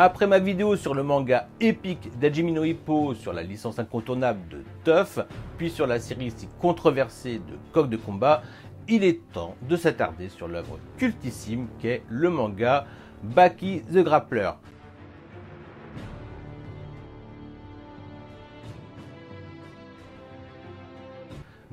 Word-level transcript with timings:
Après 0.00 0.28
ma 0.28 0.38
vidéo 0.38 0.76
sur 0.76 0.94
le 0.94 1.02
manga 1.02 1.48
épique 1.58 2.16
d'Ajimino 2.20 2.62
Hippo 2.62 3.14
sur 3.14 3.32
la 3.32 3.42
licence 3.42 3.80
incontournable 3.80 4.38
de 4.48 4.62
Tuff, 4.84 5.18
puis 5.56 5.70
sur 5.70 5.88
la 5.88 5.98
série 5.98 6.30
si 6.30 6.46
controversée 6.60 7.40
de 7.40 7.58
Coq 7.72 7.90
de 7.90 7.96
combat, 7.96 8.42
il 8.86 9.02
est 9.02 9.18
temps 9.32 9.56
de 9.68 9.74
s'attarder 9.74 10.28
sur 10.28 10.46
l'œuvre 10.46 10.78
cultissime 10.98 11.66
qu'est 11.80 12.04
le 12.08 12.30
manga 12.30 12.86
Baki 13.24 13.82
the 13.92 14.04
Grappler. 14.04 14.52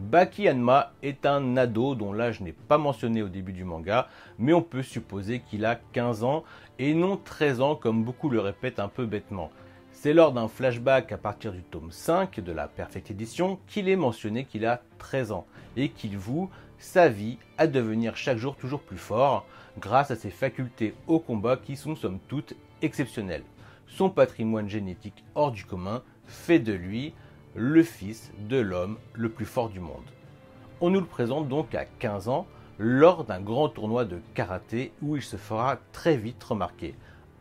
Baki 0.05 0.47
Hanma 0.47 0.91
est 1.01 1.25
un 1.25 1.57
ado 1.57 1.95
dont 1.95 2.13
l'âge 2.13 2.39
n'est 2.39 2.51
pas 2.51 2.77
mentionné 2.77 3.23
au 3.23 3.27
début 3.27 3.53
du 3.53 3.63
manga, 3.63 4.07
mais 4.37 4.53
on 4.53 4.61
peut 4.61 4.83
supposer 4.83 5.39
qu'il 5.39 5.65
a 5.65 5.79
15 5.93 6.23
ans 6.23 6.43
et 6.77 6.93
non 6.93 7.17
13 7.17 7.59
ans 7.59 7.75
comme 7.75 8.03
beaucoup 8.03 8.29
le 8.29 8.39
répètent 8.39 8.79
un 8.79 8.87
peu 8.87 9.07
bêtement. 9.07 9.49
C'est 9.91 10.13
lors 10.13 10.31
d'un 10.31 10.47
flashback 10.47 11.11
à 11.11 11.17
partir 11.17 11.53
du 11.53 11.63
tome 11.63 11.89
5 11.89 12.39
de 12.39 12.51
la 12.51 12.67
Perfect 12.67 13.09
Edition 13.09 13.57
qu'il 13.65 13.89
est 13.89 13.95
mentionné 13.95 14.45
qu'il 14.45 14.67
a 14.67 14.83
13 14.99 15.31
ans 15.31 15.47
et 15.75 15.89
qu'il 15.89 16.19
voue 16.19 16.51
sa 16.77 17.09
vie 17.09 17.39
à 17.57 17.65
devenir 17.65 18.15
chaque 18.15 18.37
jour 18.37 18.55
toujours 18.55 18.81
plus 18.81 18.99
fort 18.99 19.47
grâce 19.79 20.11
à 20.11 20.15
ses 20.15 20.29
facultés 20.29 20.93
au 21.07 21.17
combat 21.17 21.57
qui 21.57 21.75
sont 21.75 21.95
somme 21.95 22.19
toute 22.27 22.53
exceptionnelles. 22.83 23.43
Son 23.87 24.11
patrimoine 24.11 24.69
génétique 24.69 25.23
hors 25.33 25.51
du 25.51 25.65
commun 25.65 26.03
fait 26.27 26.59
de 26.59 26.73
lui 26.73 27.15
le 27.55 27.83
fils 27.83 28.31
de 28.37 28.57
l'homme 28.57 28.97
le 29.13 29.29
plus 29.29 29.45
fort 29.45 29.69
du 29.69 29.79
monde. 29.79 30.03
On 30.81 30.89
nous 30.89 30.99
le 30.99 31.05
présente 31.05 31.47
donc 31.47 31.73
à 31.73 31.85
15 31.85 32.27
ans 32.27 32.47
lors 32.77 33.23
d'un 33.23 33.39
grand 33.39 33.69
tournoi 33.69 34.03
de 34.03 34.19
karaté 34.33 34.91
où 35.01 35.15
il 35.15 35.21
se 35.21 35.37
fera 35.37 35.77
très 35.93 36.17
vite 36.17 36.43
remarquer, 36.43 36.95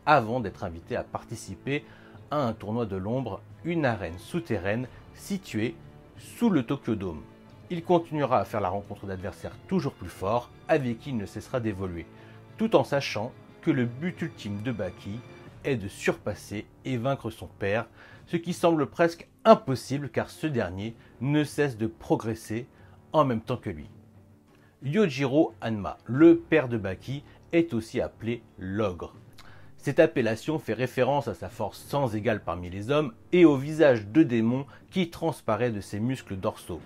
avant 0.06 0.38
d'être 0.38 0.62
invité 0.62 0.94
à 0.94 1.02
participer 1.02 1.84
à 2.30 2.36
un 2.36 2.52
tournoi 2.52 2.86
de 2.86 2.96
l'ombre, 2.96 3.40
une 3.64 3.84
arène 3.84 4.18
souterraine 4.18 4.86
située 5.14 5.74
sous 6.18 6.48
le 6.48 6.62
Tokyo 6.62 6.94
Dome. 6.94 7.22
Il 7.70 7.82
continuera 7.82 8.38
à 8.38 8.44
faire 8.44 8.60
la 8.60 8.68
rencontre 8.68 9.06
d'adversaires 9.06 9.56
toujours 9.66 9.94
plus 9.94 10.08
forts 10.08 10.50
avec 10.68 11.00
qui 11.00 11.10
il 11.10 11.16
ne 11.16 11.26
cessera 11.26 11.58
d'évoluer, 11.58 12.06
tout 12.56 12.76
en 12.76 12.84
sachant 12.84 13.32
que 13.62 13.72
le 13.72 13.84
but 13.84 14.22
ultime 14.22 14.62
de 14.62 14.70
Baki 14.70 15.18
est 15.64 15.76
de 15.76 15.88
surpasser 15.88 16.66
et 16.84 16.98
vaincre 16.98 17.30
son 17.30 17.46
père, 17.58 17.86
ce 18.26 18.36
qui 18.36 18.52
semble 18.52 18.86
presque 18.86 19.28
impossible 19.44 20.08
car 20.08 20.30
ce 20.30 20.46
dernier 20.46 20.94
ne 21.20 21.44
cesse 21.44 21.76
de 21.76 21.86
progresser 21.86 22.66
en 23.12 23.24
même 23.24 23.40
temps 23.40 23.56
que 23.56 23.70
lui. 23.70 23.88
Yojiro 24.82 25.54
Hanma, 25.60 25.98
le 26.04 26.36
père 26.36 26.68
de 26.68 26.76
Baki, 26.76 27.22
est 27.52 27.72
aussi 27.72 28.00
appelé 28.00 28.42
l'ogre. 28.58 29.14
Cette 29.78 30.00
appellation 30.00 30.58
fait 30.58 30.72
référence 30.72 31.28
à 31.28 31.34
sa 31.34 31.48
force 31.48 31.78
sans 31.78 32.14
égale 32.16 32.42
parmi 32.42 32.70
les 32.70 32.90
hommes 32.90 33.12
et 33.32 33.44
au 33.44 33.56
visage 33.56 34.06
de 34.06 34.22
démon 34.22 34.66
qui 34.90 35.10
transparaît 35.10 35.70
de 35.70 35.80
ses 35.80 36.00
muscles 36.00 36.36
dorsaux. 36.36 36.80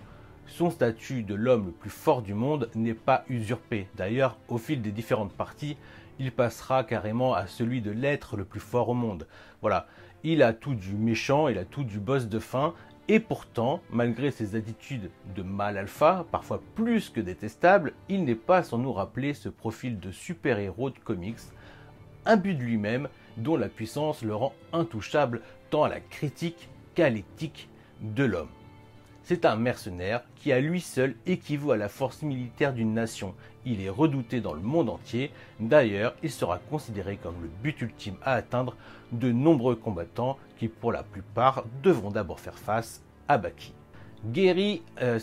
Son 0.47 0.69
statut 0.69 1.23
de 1.23 1.35
l'homme 1.35 1.67
le 1.67 1.71
plus 1.71 1.89
fort 1.89 2.21
du 2.21 2.33
monde 2.33 2.69
n'est 2.75 2.93
pas 2.93 3.23
usurpé. 3.29 3.87
D'ailleurs, 3.95 4.37
au 4.49 4.57
fil 4.57 4.81
des 4.81 4.91
différentes 4.91 5.31
parties, 5.31 5.77
il 6.19 6.31
passera 6.31 6.83
carrément 6.83 7.33
à 7.33 7.47
celui 7.47 7.81
de 7.81 7.91
l'être 7.91 8.35
le 8.35 8.43
plus 8.43 8.59
fort 8.59 8.89
au 8.89 8.93
monde. 8.93 9.27
Voilà, 9.61 9.87
il 10.23 10.43
a 10.43 10.53
tout 10.53 10.75
du 10.75 10.93
méchant, 10.93 11.47
il 11.47 11.57
a 11.57 11.65
tout 11.65 11.83
du 11.83 11.99
boss 11.99 12.27
de 12.27 12.39
fin, 12.39 12.73
et 13.07 13.19
pourtant, 13.19 13.81
malgré 13.89 14.29
ses 14.29 14.55
attitudes 14.55 15.09
de 15.35 15.41
mal 15.41 15.77
alpha, 15.77 16.25
parfois 16.31 16.61
plus 16.75 17.09
que 17.09 17.19
détestables, 17.19 17.93
il 18.07 18.23
n'est 18.23 18.35
pas 18.35 18.61
sans 18.61 18.77
nous 18.77 18.93
rappeler 18.93 19.33
ce 19.33 19.49
profil 19.49 19.99
de 19.99 20.11
super-héros 20.11 20.91
de 20.91 20.99
comics, 20.99 21.39
un 22.25 22.37
but 22.37 22.53
de 22.53 22.61
lui-même 22.61 23.09
dont 23.37 23.57
la 23.57 23.67
puissance 23.67 24.21
le 24.21 24.35
rend 24.35 24.53
intouchable 24.73 25.41
tant 25.71 25.83
à 25.83 25.89
la 25.89 25.99
critique 25.99 26.69
qu'à 26.93 27.09
l'éthique 27.09 27.67
de 28.01 28.25
l'homme. 28.25 28.58
C'est 29.29 29.45
un 29.45 29.57
mercenaire 29.57 30.23
qui 30.37 30.51
à 30.51 30.59
lui 30.59 30.81
seul 30.81 31.13
équivaut 31.27 31.69
à 31.69 31.77
la 31.77 31.87
force 31.87 32.23
militaire 32.23 32.73
d'une 32.73 32.95
nation. 32.95 33.35
Il 33.63 33.79
est 33.79 33.87
redouté 33.87 34.41
dans 34.41 34.55
le 34.55 34.61
monde 34.61 34.89
entier. 34.89 35.29
D'ailleurs, 35.59 36.15
il 36.23 36.31
sera 36.31 36.57
considéré 36.57 37.17
comme 37.17 37.35
le 37.39 37.47
but 37.61 37.79
ultime 37.79 38.15
à 38.23 38.33
atteindre 38.33 38.75
de 39.11 39.31
nombreux 39.31 39.75
combattants 39.75 40.39
qui 40.57 40.67
pour 40.67 40.91
la 40.91 41.03
plupart 41.03 41.65
devront 41.83 42.09
d'abord 42.09 42.39
faire 42.39 42.57
face 42.57 43.03
à 43.27 43.37
Baki. 43.37 43.75
Gary 44.25 44.81
euh, 45.03 45.19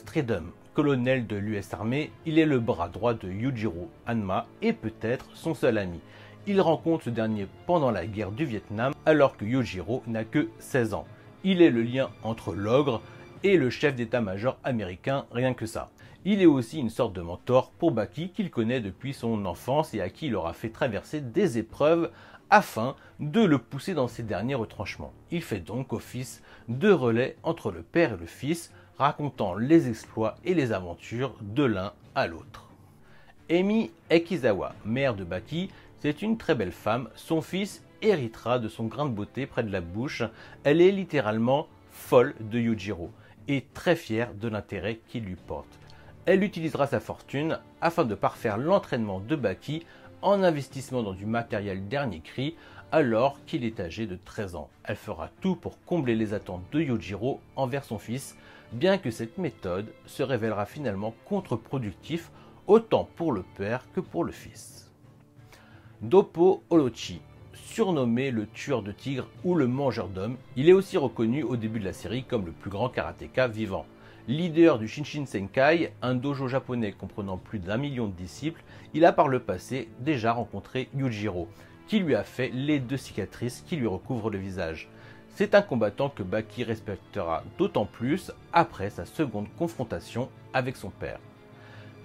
colonel 0.73 1.27
de 1.27 1.34
l'US 1.34 1.75
Armée, 1.75 2.12
il 2.27 2.38
est 2.38 2.47
le 2.47 2.61
bras 2.61 2.88
droit 2.88 3.15
de 3.15 3.28
Yujiro 3.28 3.91
Hanma 4.06 4.47
et 4.62 4.73
peut-être 4.73 5.27
son 5.34 5.53
seul 5.53 5.78
ami. 5.78 5.99
Il 6.47 6.61
rencontre 6.61 7.06
ce 7.06 7.11
dernier 7.11 7.49
pendant 7.67 7.91
la 7.91 8.06
guerre 8.06 8.31
du 8.31 8.44
Vietnam 8.44 8.93
alors 9.05 9.37
que 9.37 9.44
Yujiro 9.44 10.05
n'a 10.06 10.23
que 10.23 10.49
16 10.61 10.94
ans. 10.94 11.09
Il 11.43 11.61
est 11.61 11.71
le 11.71 11.83
lien 11.83 12.11
entre 12.23 12.55
l'ogre, 12.55 13.03
et 13.42 13.56
le 13.56 13.70
chef 13.70 13.94
d'état-major 13.94 14.58
américain, 14.64 15.26
rien 15.30 15.54
que 15.54 15.66
ça. 15.66 15.91
Il 16.24 16.42
est 16.42 16.47
aussi 16.47 16.78
une 16.78 16.91
sorte 16.91 17.12
de 17.12 17.20
mentor 17.20 17.70
pour 17.70 17.92
Baki 17.92 18.30
qu'il 18.30 18.50
connaît 18.50 18.80
depuis 18.80 19.14
son 19.14 19.44
enfance 19.47 19.94
et 19.94 20.00
à 20.00 20.08
qui 20.08 20.26
il 20.26 20.34
aura 20.34 20.52
fait 20.52 20.70
traverser 20.70 21.20
des 21.20 21.58
épreuves 21.58 22.10
afin 22.50 22.96
de 23.20 23.42
le 23.42 23.58
pousser 23.58 23.94
dans 23.94 24.08
ses 24.08 24.22
derniers 24.22 24.54
retranchements. 24.54 25.12
Il 25.30 25.42
fait 25.42 25.60
donc 25.60 25.92
office 25.92 26.42
de 26.69 26.91
relais 26.91 27.36
entre 27.42 27.70
le 27.70 27.82
père 27.82 28.14
et 28.14 28.16
le 28.16 28.26
fils, 28.26 28.72
racontant 28.98 29.54
les 29.54 29.88
exploits 29.88 30.36
et 30.44 30.54
les 30.54 30.72
aventures 30.72 31.36
de 31.41 31.64
l'un 31.64 31.92
à 32.14 32.26
l'autre. 32.26 32.70
Emi 33.48 33.92
Ekizawa, 34.10 34.75
mère 34.84 35.14
de 35.14 35.22
Baki, 35.22 35.70
c'est 36.00 36.22
une 36.22 36.38
très 36.38 36.54
belle 36.54 36.72
femme. 36.72 37.08
Son 37.14 37.41
fils 37.41 37.84
héritera 38.02 38.58
de 38.58 38.69
son 38.69 38.86
grain 38.86 39.06
de 39.06 39.14
beauté 39.14 39.46
près 39.46 39.62
de 39.62 39.70
la 39.70 39.80
bouche. 39.80 40.22
Elle 40.64 40.80
est 40.80 40.91
littéralement 40.91 41.69
folle 41.92 42.34
de 42.41 42.58
Yujiro 42.58 43.10
très 43.72 43.96
fière 43.96 44.34
de 44.34 44.48
l'intérêt 44.48 45.00
qu'il 45.08 45.24
lui 45.24 45.36
porte. 45.36 45.78
Elle 46.24 46.42
utilisera 46.42 46.86
sa 46.86 47.00
fortune 47.00 47.60
afin 47.80 48.04
de 48.04 48.14
parfaire 48.14 48.58
l'entraînement 48.58 49.20
de 49.20 49.36
Baki 49.36 49.86
en 50.22 50.42
investissement 50.42 51.02
dans 51.02 51.12
du 51.12 51.26
matériel 51.26 51.86
dernier 51.88 52.20
cri 52.20 52.56
alors 52.90 53.38
qu'il 53.46 53.64
est 53.64 53.80
âgé 53.80 54.06
de 54.06 54.16
13 54.16 54.56
ans. 54.56 54.70
Elle 54.84 54.96
fera 54.96 55.28
tout 55.40 55.56
pour 55.56 55.82
combler 55.84 56.16
les 56.16 56.34
attentes 56.34 56.64
de 56.72 56.80
Yojiro 56.80 57.40
envers 57.54 57.84
son 57.84 57.98
fils, 57.98 58.36
bien 58.72 58.98
que 58.98 59.10
cette 59.10 59.38
méthode 59.38 59.92
se 60.06 60.22
révélera 60.22 60.66
finalement 60.66 61.14
contre-productif 61.24 62.30
autant 62.66 63.08
pour 63.16 63.32
le 63.32 63.44
père 63.56 63.86
que 63.94 64.00
pour 64.00 64.24
le 64.24 64.32
fils. 64.32 64.92
Dopo 66.02 66.62
Orochi 66.70 67.20
surnommé 67.76 68.31
le 68.31 68.47
tueur 68.47 68.82
de 68.82 68.91
tigres 68.91 69.28
ou 69.44 69.54
le 69.54 69.66
mangeur 69.66 70.09
d'hommes. 70.09 70.38
Il 70.56 70.70
est 70.70 70.72
aussi 70.72 70.97
reconnu 70.97 71.42
au 71.42 71.56
début 71.56 71.78
de 71.78 71.84
la 71.84 71.92
série 71.92 72.25
comme 72.25 72.47
le 72.47 72.53
plus 72.53 72.70
grand 72.70 72.88
karatéka 72.88 73.48
vivant. 73.48 73.84
Leader 74.28 74.78
du 74.78 74.88
Shinshin 74.88 75.26
Senkai, 75.26 75.92
un 76.00 76.14
dojo 76.14 76.48
japonais 76.48 76.92
comprenant 76.92 77.37
plus 77.37 77.59
d'un 77.59 77.76
million 77.76 78.06
de 78.06 78.14
disciples, 78.14 78.64
il 78.94 79.04
a 79.04 79.12
par 79.12 79.28
le 79.28 79.41
passé 79.41 79.91
déjà 80.00 80.32
rencontré 80.32 80.88
Yujiro, 80.97 81.48
qui 81.87 81.98
lui 81.98 82.14
a 82.14 82.25
fait 82.25 82.48
les 82.48 82.81
deux 82.81 82.97
cicatrices 82.97 83.62
qui 83.66 83.76
lui 83.76 83.87
recouvrent 83.87 84.31
le 84.31 84.38
visage. 84.38 84.88
C'est 85.34 85.54
un 85.54 85.60
combattant 85.60 86.08
que 86.08 86.22
Baki 86.22 86.64
respectera 86.64 87.44
d'autant 87.58 87.84
plus 87.84 88.32
après 88.54 88.88
sa 88.88 89.04
seconde 89.04 89.48
confrontation 89.58 90.31
avec 90.54 90.76
son 90.76 90.88
père. 90.88 91.20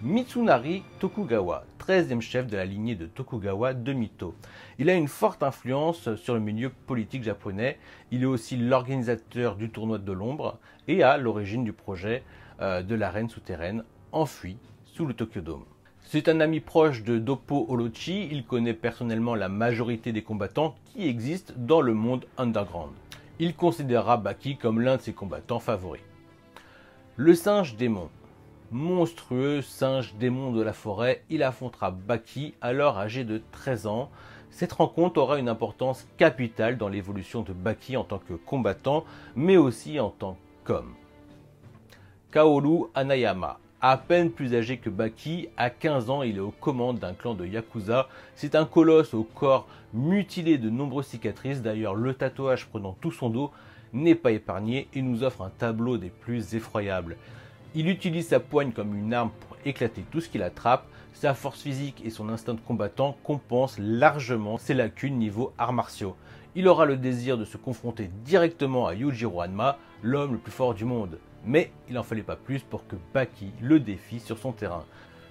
Mitsunari 0.04 0.82
Tokugawa, 0.98 1.64
13e 1.78 2.22
chef 2.22 2.48
de 2.48 2.58
la 2.58 2.66
lignée 2.66 2.96
de 2.96 3.06
Tokugawa 3.06 3.76
de 3.76 3.94
Mito. 3.94 4.34
Il 4.80 4.90
a 4.90 4.96
une 4.96 5.08
forte 5.08 5.44
influence 5.44 6.16
sur 6.16 6.34
le 6.34 6.40
milieu 6.40 6.72
politique 6.88 7.22
japonais. 7.24 7.78
Il 8.10 8.24
est 8.24 8.26
aussi 8.26 8.58
l'organisateur 8.58 9.56
du 9.56 9.70
tournoi 9.70 10.00
de 10.00 10.12
l'ombre 10.12 10.58
et 10.88 11.04
à 11.04 11.18
l'origine 11.18 11.64
du 11.64 11.72
projet 11.72 12.24
euh, 12.62 12.82
de 12.82 12.96
l'arène 12.96 13.30
souterraine 13.30 13.84
enfuie 14.12 14.58
sous 14.86 15.06
le 15.06 15.14
Tokyo 15.14 15.42
Dome. 15.42 15.66
C'est 16.02 16.30
un 16.30 16.40
ami 16.40 16.62
proche 16.62 17.04
de 17.04 17.20
Dopo 17.20 17.68
Orochi, 17.70 18.28
il 18.32 18.44
connaît 18.44 18.74
personnellement 18.74 19.36
la 19.36 19.50
majorité 19.50 20.12
des 20.12 20.24
combattants 20.24 20.74
qui 20.86 21.08
existent 21.08 21.54
dans 21.56 21.82
le 21.82 21.94
monde 21.94 22.26
underground. 22.40 22.94
Il 23.38 23.54
considérera 23.54 24.18
Baki 24.18 24.58
comme 24.58 24.82
l'un 24.82 24.97
de 24.97 25.02
ses 25.02 25.14
combattants 25.14 25.59
favoris. 25.59 26.02
Le 27.18 27.36
singe 27.36 27.76
démon 27.76 28.09
monstrueux 28.72 29.62
singe 29.62 30.16
démon 30.16 30.52
de 30.52 30.62
la 30.62 30.73
forêt, 30.73 31.23
il 31.29 31.44
affrontera 31.44 31.91
Baki, 31.91 32.53
alors 32.62 32.97
âgé 32.97 33.23
de 33.23 33.41
13 33.52 33.88
ans. 33.88 34.09
Cette 34.50 34.73
rencontre 34.73 35.20
aura 35.20 35.40
une 35.40 35.50
importance 35.50 36.08
capitale 36.18 36.78
dans 36.78 36.90
l'évolution 36.90 37.41
de 37.41 37.53
Baki 37.53 37.97
en 37.97 38.03
tant 38.03 38.20
que 38.20 38.34
combattant, 38.34 39.06
mais 39.35 39.58
aussi 39.58 40.00
en 40.00 40.09
tant 40.09 40.38
qu'homme. 40.64 40.94
Kaoru 42.32 42.85
Anayama, 42.96 43.59
à 43.82 43.97
peine 43.97 44.32
plus 44.32 44.56
âgé 44.56 44.78
que 44.78 44.90
Baki, 44.90 45.50
à 45.58 45.70
15 45.70 46.09
ans, 46.09 46.22
il 46.22 46.38
est 46.38 46.41
aux 46.41 46.52
commandes 46.52 47.00
d'un 47.00 47.14
clan 47.14 47.34
de 47.34 47.46
Yakuza. 47.46 48.08
C'est 48.35 48.56
un 48.56 48.66
colosse 48.66 49.14
au 49.14 49.23
corps 49.23 49.68
mutilé 49.94 50.58
de 50.58 50.70
nombreuses 50.70 51.08
cicatrices, 51.08 51.62
d'ailleurs 51.62 51.96
le 51.96 52.14
tatouage 52.14 52.68
prenant 52.68 52.96
tout 53.02 53.12
son 53.12 53.29
dos 53.29 53.52
n'est 53.94 54.16
pas 54.16 54.32
épargné 54.32 54.88
et 54.94 55.02
nous 55.02 55.23
offre 55.23 55.41
un 55.41 55.50
tableau 55.50 55.97
des 55.97 56.09
plus 56.09 56.56
effroyables. 56.56 57.18
Il 57.73 57.88
utilise 57.88 58.28
sa 58.28 58.41
poigne 58.41 58.73
comme 58.73 58.97
une 58.97 59.14
arme 59.14 59.32
pour 59.40 59.58
éclater 59.64 60.03
tout 60.12 60.20
ce 60.20 60.28
qu'il 60.28 60.44
attrape. 60.44 60.85
Sa 61.14 61.34
force 61.34 61.62
physique 61.62 62.02
et 62.03 62.09
son 62.09 62.28
instinct 62.28 62.56
de 62.56 62.59
combattant 62.59 63.16
compensent 63.23 63.78
largement 63.79 64.58
ses 64.58 64.73
lacunes 64.73 65.18
niveau 65.18 65.53
arts 65.58 65.72
martiaux. 65.72 66.18
il 66.53 66.68
aura 66.68 66.85
le 66.85 66.97
désir 66.97 67.38
de 67.38 67.46
se 67.46 67.56
confronter 67.56 68.09
directement 68.26 68.88
à 68.88 68.94
Yujiro 68.94 69.41
Hanma, 69.41 69.78
l'homme 70.03 70.34
le 70.34 70.38
plus 70.38 70.52
fort 70.52 70.73
du 70.73 70.84
monde. 70.84 71.18
Mais 71.46 71.72
il 71.88 71.96
n'en 71.96 72.03
fallait 72.03 72.23
pas 72.23 72.35
plus 72.35 72.59
pour 72.59 72.85
que 72.88 72.97
Baki 73.14 73.52
le 73.62 73.79
défie 73.79 74.20
sur 74.20 74.38
son 74.38 74.52
terrain. 74.52 74.84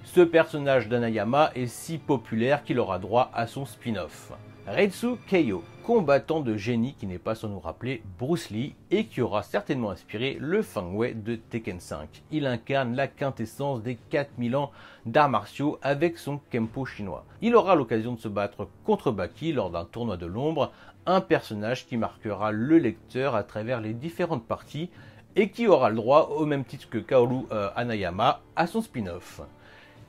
Ce 0.05 0.23
personnage 0.23 0.89
d'Anayama 0.89 1.51
est 1.55 1.67
si 1.67 1.99
populaire 1.99 2.65
qu'il 2.65 2.79
aura 2.79 2.99
droit 2.99 3.31
à 3.35 3.47
son 3.47 3.67
spin-off. 3.67 4.33
Reitsu 4.67 5.17
Keio, 5.27 5.63
combattant 5.83 6.41
de 6.41 6.57
génie 6.57 6.95
qui 6.95 7.07
n'est 7.07 7.19
pas 7.19 7.35
sans 7.35 7.49
nous 7.49 7.61
rappeler 7.61 8.03
Bruce 8.19 8.51
Lee 8.51 8.75
et 8.91 9.07
qui 9.07 9.21
aura 9.21 9.43
certainement 9.43 9.91
inspiré 9.91 10.37
le 10.41 10.63
Fang 10.63 10.93
Wei 10.93 11.15
de 11.15 11.37
Tekken 11.37 11.81
5. 11.81 12.23
Il 12.31 12.47
incarne 12.47 12.95
la 12.95 13.09
quintessence 13.09 13.83
des 13.83 13.97
4000 14.11 14.57
ans 14.57 14.71
d'arts 15.07 15.29
martiaux 15.29 15.79
avec 15.83 16.19
son 16.19 16.41
Kempo 16.51 16.85
chinois. 16.85 17.25
Il 17.43 17.57
aura 17.57 17.75
l'occasion 17.75 18.13
de 18.13 18.21
se 18.21 18.29
battre 18.29 18.69
contre 18.85 19.11
Baki 19.11 19.53
lors 19.53 19.71
d'un 19.71 19.85
tournoi 19.85 20.17
de 20.17 20.27
l'ombre, 20.27 20.73
un 21.07 21.21
personnage 21.21 21.87
qui 21.87 21.97
marquera 21.97 22.53
le 22.53 22.79
lecteur 22.79 23.35
à 23.35 23.43
travers 23.43 23.81
les 23.81 23.95
différentes 23.95 24.45
parties 24.45 24.91
et 25.37 25.51
qui 25.51 25.67
aura 25.67 25.91
le 25.91 25.97
droit, 25.97 26.31
au 26.37 26.47
même 26.47 26.65
titre 26.65 26.89
que 26.89 26.99
Kaoru 26.99 27.47
euh, 27.53 27.71
Anayama, 27.77 28.41
à 28.57 28.67
son 28.67 28.83
spin-off. 28.83 29.41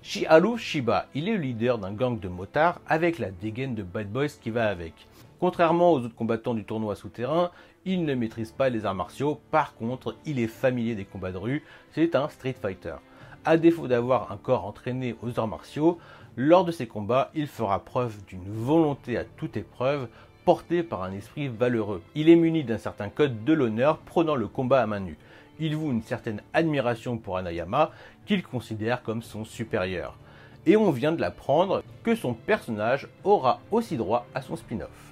Shiharu 0.04 0.58
Shiba, 0.58 1.06
il 1.14 1.30
est 1.30 1.34
le 1.34 1.42
leader 1.42 1.78
d'un 1.78 1.92
gang 1.92 2.20
de 2.20 2.28
motards 2.28 2.82
avec 2.88 3.20
la 3.20 3.30
dégaine 3.30 3.76
de 3.76 3.84
Bad 3.84 4.12
Boys 4.12 4.30
qui 4.42 4.50
va 4.50 4.68
avec. 4.68 4.94
Contrairement 5.42 5.92
aux 5.92 6.00
autres 6.00 6.16
combattants 6.16 6.54
du 6.54 6.64
tournoi 6.64 6.96
souterrain, 6.96 7.52
il 7.84 8.06
ne 8.06 8.16
maîtrise 8.16 8.54
pas 8.54 8.70
les 8.70 8.86
arts 8.86 8.96
martiaux, 8.96 9.42
par 9.52 9.76
contre, 9.76 10.16
il 10.26 10.40
est 10.40 10.48
familier 10.48 10.96
des 10.96 11.04
combats 11.04 11.34
de 11.34 11.38
rue, 11.38 11.64
c'est 11.92 12.16
un 12.16 12.30
street 12.30 12.56
fighter. 12.62 12.96
À 13.44 13.58
défaut 13.58 13.90
d'avoir 13.90 14.32
un 14.32 14.38
corps 14.38 14.66
entraîné 14.66 15.16
aux 15.22 15.38
arts 15.38 15.50
martiaux, 15.50 15.98
lors 16.38 16.64
de 16.64 16.72
ses 16.72 16.88
combats, 16.88 17.32
il 17.36 17.48
fera 17.48 17.84
preuve 17.84 18.24
d'une 18.26 18.48
volonté 18.48 19.18
à 19.18 19.26
toute 19.26 19.58
épreuve 19.58 20.08
portée 20.46 20.84
par 20.84 21.04
un 21.04 21.12
esprit 21.12 21.50
valeureux. 21.50 22.02
Il 22.16 22.30
est 22.30 22.36
muni 22.38 22.64
d'un 22.64 22.78
certain 22.78 23.10
code 23.10 23.44
de 23.44 23.52
l'honneur 23.52 23.98
prenant 23.98 24.36
le 24.36 24.48
combat 24.48 24.82
à 24.82 24.88
main 24.88 25.02
nue 25.02 25.18
il 25.62 25.76
voue 25.76 25.92
une 25.92 26.02
certaine 26.02 26.42
admiration 26.54 27.18
pour 27.18 27.38
Anayama 27.38 27.92
qu'il 28.26 28.42
considère 28.42 29.04
comme 29.04 29.22
son 29.22 29.46
supérieur. 29.46 30.18
Et 30.66 30.76
on 30.76 30.90
vient 30.90 31.12
de 31.12 31.22
l'apprendre 31.22 31.84
que 32.04 32.16
son 32.16 32.34
personnage 32.34 33.08
aura 33.24 33.62
aussi 33.72 33.96
droit 33.96 34.26
à 34.34 34.42
son 34.42 34.56
spin-off. 34.56 35.11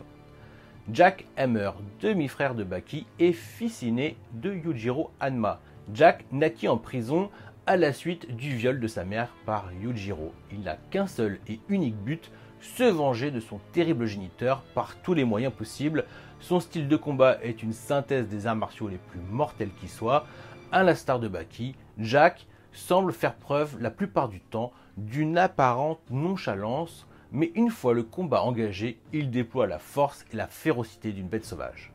Jack 0.92 1.26
Hammer, 1.38 1.72
demi-frère 2.02 2.56
de 2.56 2.64
Baki, 2.64 3.06
est 3.20 3.34
fils 3.34 3.84
inné 3.84 4.18
de 4.34 4.52
Yujiro 4.52 5.12
Hanma. 5.20 5.60
Jack 5.94 6.26
naquit 6.32 6.68
en 6.68 6.78
prison 6.78 7.30
à 7.68 7.78
la 7.78 7.94
suite 7.94 8.36
du 8.36 8.56
viol 8.56 8.80
de 8.80 8.88
sa 8.88 9.06
mère 9.06 9.30
par 9.46 9.72
Yujiro. 9.74 10.34
Il 10.52 10.62
n'a 10.62 10.78
qu'un 10.90 11.06
seul 11.06 11.40
et 11.48 11.60
unique 11.70 11.98
but, 11.98 12.32
se 12.62 12.84
venger 12.84 13.30
de 13.30 13.40
son 13.40 13.60
terrible 13.72 14.08
géniteur 14.08 14.64
par 14.74 14.96
tous 15.04 15.14
les 15.14 15.26
moyens 15.26 15.54
possibles. 15.54 16.06
Son 16.40 16.60
style 16.60 16.88
de 16.88 16.96
combat 16.96 17.38
est 17.44 17.62
une 17.62 17.74
synthèse 17.74 18.28
des 18.28 18.48
arts 18.48 18.56
martiaux 18.56 18.88
les 18.88 18.98
plus 18.98 19.22
mortels 19.30 19.74
qui 19.80 19.88
soient. 19.88 20.26
À 20.72 20.82
l'instar 20.82 21.20
de 21.20 21.28
Baki, 21.28 21.76
Jack 22.00 22.48
semble 22.72 23.14
faire 23.14 23.36
preuve 23.36 23.80
la 23.80 23.92
plupart 23.92 24.28
du 24.28 24.40
temps 24.40 24.72
d'une 24.98 25.38
apparente 25.38 26.02
nonchalance, 26.10 27.06
mais 27.32 27.52
une 27.56 27.70
fois 27.70 27.94
le 27.94 28.04
combat 28.04 28.42
engagé, 28.42 29.00
il 29.14 29.30
déploie 29.32 29.68
la 29.68 29.80
force 29.80 30.26
et 30.32 30.36
la 30.36 30.48
férocité 30.48 31.12
d'une 31.12 31.28
bête 31.28 31.46
sauvage. 31.46 31.92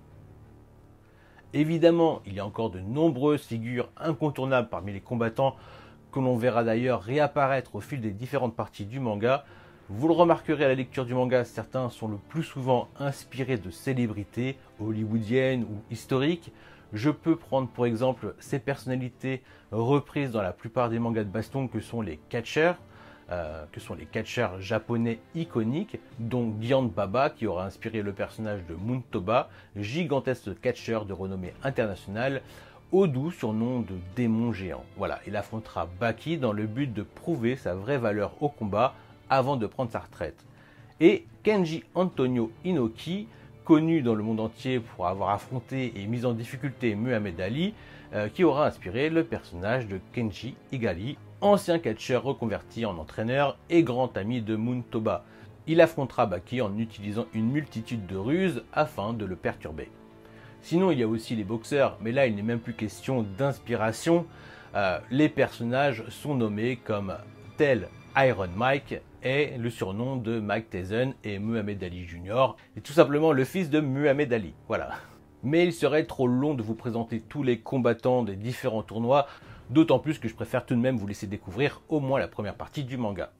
Évidemment, 1.52 2.20
il 2.26 2.34
y 2.34 2.40
a 2.40 2.46
encore 2.46 2.70
de 2.70 2.80
nombreuses 2.80 3.44
figures 3.44 3.88
incontournables 3.96 4.68
parmi 4.68 4.92
les 4.92 5.00
combattants 5.00 5.56
que 6.12 6.20
l'on 6.20 6.36
verra 6.36 6.64
d'ailleurs 6.64 7.02
réapparaître 7.02 7.74
au 7.74 7.80
fil 7.80 8.00
des 8.00 8.12
différentes 8.12 8.54
parties 8.54 8.86
du 8.86 9.00
manga, 9.00 9.44
vous 9.90 10.08
le 10.08 10.14
remarquerez 10.14 10.64
à 10.64 10.68
la 10.68 10.74
lecture 10.74 11.04
du 11.04 11.12
manga, 11.12 11.44
certains 11.44 11.90
sont 11.90 12.08
le 12.08 12.16
plus 12.16 12.42
souvent 12.42 12.88
inspirés 12.98 13.58
de 13.58 13.68
célébrités 13.68 14.56
hollywoodiennes 14.80 15.64
ou 15.64 15.82
historiques. 15.90 16.52
Je 16.94 17.10
peux 17.10 17.36
prendre 17.36 17.68
pour 17.68 17.84
exemple 17.84 18.34
ces 18.38 18.58
personnalités 18.58 19.42
reprises 19.72 20.30
dans 20.30 20.40
la 20.40 20.54
plupart 20.54 20.88
des 20.88 20.98
mangas 20.98 21.24
de 21.24 21.28
baston 21.28 21.68
que 21.68 21.80
sont 21.80 22.00
les 22.00 22.16
catchers, 22.30 22.72
euh, 23.30 23.64
que 23.72 23.80
sont 23.80 23.94
les 23.94 24.04
catchers 24.04 24.60
japonais 24.60 25.18
iconiques, 25.34 25.98
dont 26.18 26.54
Gyan 26.60 26.82
Baba 26.82 27.30
qui 27.30 27.46
aura 27.46 27.64
inspiré 27.64 28.02
le 28.02 28.12
personnage 28.12 28.60
de 28.68 28.74
Muntoba, 28.74 29.48
gigantesque 29.76 30.60
catcher 30.60 31.00
de 31.06 31.12
renommée 31.12 31.54
internationale, 31.62 32.42
Odu, 32.92 33.32
surnom 33.32 33.80
de 33.80 33.94
démon 34.14 34.52
géant. 34.52 34.84
Voilà, 34.96 35.18
il 35.26 35.34
affrontera 35.36 35.88
Baki 35.98 36.38
dans 36.38 36.52
le 36.52 36.66
but 36.66 36.92
de 36.92 37.02
prouver 37.02 37.56
sa 37.56 37.74
vraie 37.74 37.98
valeur 37.98 38.40
au 38.40 38.48
combat 38.48 38.94
avant 39.28 39.56
de 39.56 39.66
prendre 39.66 39.90
sa 39.90 39.98
retraite. 39.98 40.44
Et 41.00 41.26
Kenji 41.42 41.82
Antonio 41.94 42.52
Inoki, 42.64 43.26
connu 43.64 44.02
dans 44.02 44.14
le 44.14 44.22
monde 44.22 44.38
entier 44.38 44.78
pour 44.78 45.08
avoir 45.08 45.30
affronté 45.30 45.92
et 45.96 46.06
mis 46.06 46.24
en 46.24 46.34
difficulté 46.34 46.94
Muhammad 46.94 47.40
Ali, 47.40 47.74
euh, 48.14 48.28
qui 48.28 48.44
aura 48.44 48.66
inspiré 48.66 49.10
le 49.10 49.24
personnage 49.24 49.88
de 49.88 49.98
Kenji 50.12 50.54
Igali, 50.70 51.16
ancien 51.44 51.78
catcheur 51.78 52.22
reconverti 52.22 52.86
en 52.86 52.96
entraîneur 52.96 53.58
et 53.68 53.82
grand 53.82 54.16
ami 54.16 54.40
de 54.40 54.56
Muntoba. 54.56 55.24
Il 55.66 55.82
affrontera 55.82 56.24
Baki 56.24 56.62
en 56.62 56.78
utilisant 56.78 57.26
une 57.34 57.50
multitude 57.50 58.06
de 58.06 58.16
ruses 58.16 58.64
afin 58.72 59.12
de 59.12 59.26
le 59.26 59.36
perturber. 59.36 59.90
Sinon, 60.62 60.90
il 60.90 60.98
y 60.98 61.02
a 61.02 61.08
aussi 61.08 61.36
les 61.36 61.44
boxeurs, 61.44 61.98
mais 62.00 62.12
là, 62.12 62.26
il 62.26 62.34
n'est 62.34 62.42
même 62.42 62.60
plus 62.60 62.72
question 62.72 63.26
d'inspiration. 63.36 64.26
Euh, 64.74 64.98
les 65.10 65.28
personnages 65.28 66.04
sont 66.08 66.34
nommés 66.34 66.76
comme 66.76 67.14
tel 67.58 67.88
Iron 68.16 68.48
Mike 68.56 68.94
est 69.22 69.58
le 69.58 69.68
surnom 69.68 70.16
de 70.16 70.40
Mike 70.40 70.70
Tyson 70.70 71.12
et 71.24 71.38
Muhammad 71.38 71.82
Ali 71.82 72.06
Jr. 72.06 72.56
est 72.76 72.80
tout 72.80 72.92
simplement 72.94 73.32
le 73.32 73.44
fils 73.44 73.68
de 73.68 73.80
Muhammad 73.80 74.32
Ali. 74.32 74.54
Voilà. 74.68 74.92
Mais 75.42 75.64
il 75.64 75.74
serait 75.74 76.06
trop 76.06 76.26
long 76.26 76.54
de 76.54 76.62
vous 76.62 76.74
présenter 76.74 77.20
tous 77.20 77.42
les 77.42 77.58
combattants 77.58 78.22
des 78.22 78.36
différents 78.36 78.82
tournois, 78.82 79.26
d'autant 79.70 79.98
plus 79.98 80.18
que 80.18 80.28
je 80.28 80.34
préfère 80.34 80.66
tout 80.66 80.74
de 80.74 80.80
même 80.80 80.96
vous 80.96 81.06
laisser 81.06 81.26
découvrir 81.26 81.82
au 81.88 82.00
moins 82.00 82.18
la 82.18 82.28
première 82.28 82.54
partie 82.54 82.84
du 82.84 82.96
manga. 82.96 83.30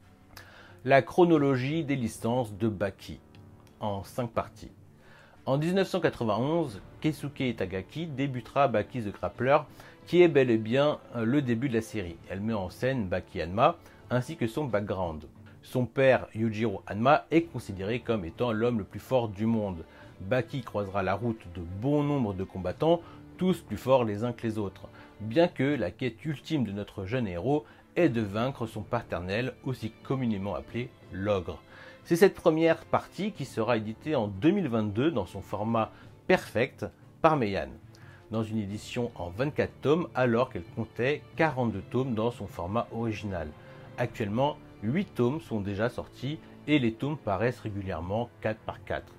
La 0.85 1.03
chronologie 1.03 1.85
des 1.85 1.97
licences 1.97 2.53
de 2.57 2.69
Baki, 2.69 3.21
en 3.81 4.05
5 4.05 4.31
parties. 4.31 4.73
En 5.47 5.59
1991, 5.59 6.81
Keisuke 7.01 7.41
Itagaki 7.41 8.07
débutera 8.07 8.69
Baki 8.69 9.03
the 9.03 9.13
Grappler, 9.13 9.59
qui 10.07 10.23
est 10.23 10.29
bel 10.29 10.51
et 10.51 10.59
bien 10.59 10.99
euh, 11.17 11.25
le 11.25 11.43
début 11.43 11.69
de 11.69 11.75
la 11.75 11.83
série. 11.83 12.17
Elle 12.31 12.41
met 12.41 12.55
en 12.55 12.71
scène 12.71 13.07
Baki 13.09 13.43
Hanma, 13.43 13.77
ainsi 14.11 14.37
que 14.37 14.47
son 14.47 14.65
background. 14.65 15.25
Son 15.63 15.87
père, 15.87 16.29
Yujiro 16.35 16.83
Hanma, 16.87 17.27
est 17.31 17.43
considéré 17.43 18.01
comme 18.01 18.25
étant 18.25 18.53
l'homme 18.53 18.79
le 18.79 18.85
plus 18.85 19.01
fort 19.01 19.29
du 19.29 19.47
monde. 19.47 19.85
Baki 20.21 20.63
croisera 20.63 21.03
la 21.03 21.15
route 21.15 21.43
de 21.55 21.63
bon 21.81 22.03
nombre 22.03 22.35
de 22.35 22.45
combattants, 22.45 23.01
tous 23.37 23.61
plus 23.61 23.77
forts 23.77 24.05
les 24.05 24.25
uns 24.25 24.33
que 24.33 24.47
les 24.47 24.59
autres, 24.59 24.89
bien 25.25 25.49
que 25.49 25.63
la 25.63 25.91
quête 25.91 26.25
ultime 26.25 26.65
de 26.65 26.73
notre 26.73 27.07
jeune 27.07 27.27
héros 27.27 27.65
est 27.97 28.09
de 28.09 28.21
vaincre 28.21 28.67
son 28.67 28.83
paternel, 28.83 29.55
aussi 29.65 29.93
communément 30.03 30.55
appelé 30.55 30.91
l'ogre. 31.13 31.61
C'est 32.05 32.17
cette 32.17 32.35
première 32.35 32.85
partie 32.85 33.33
qui 33.33 33.45
sera 33.45 33.77
éditée 33.77 34.15
en 34.15 34.29
2022 34.29 35.11
dans 35.11 35.27
son 35.27 35.41
format 35.41 35.91
perfect 36.27 36.87
par 37.23 37.37
Meian, 37.37 37.69
dans 38.31 38.43
une 38.43 38.59
édition 38.59 39.11
en 39.15 39.31
24 39.31 39.73
tomes 39.81 40.09
alors 40.15 40.51
qu'elle 40.51 40.65
comptait 40.77 41.23
42 41.37 41.81
tomes 41.91 42.15
dans 42.15 42.31
son 42.31 42.47
format 42.47 42.87
original. 42.93 43.49
Actuellement, 43.97 44.57
8 44.83 45.15
tomes 45.15 45.41
sont 45.41 45.61
déjà 45.61 45.89
sortis 45.89 46.39
et 46.67 46.79
les 46.79 46.93
tomes 46.93 47.17
paraissent 47.17 47.61
régulièrement 47.61 48.29
4 48.43 48.59
par 48.61 48.85
4. 48.85 49.13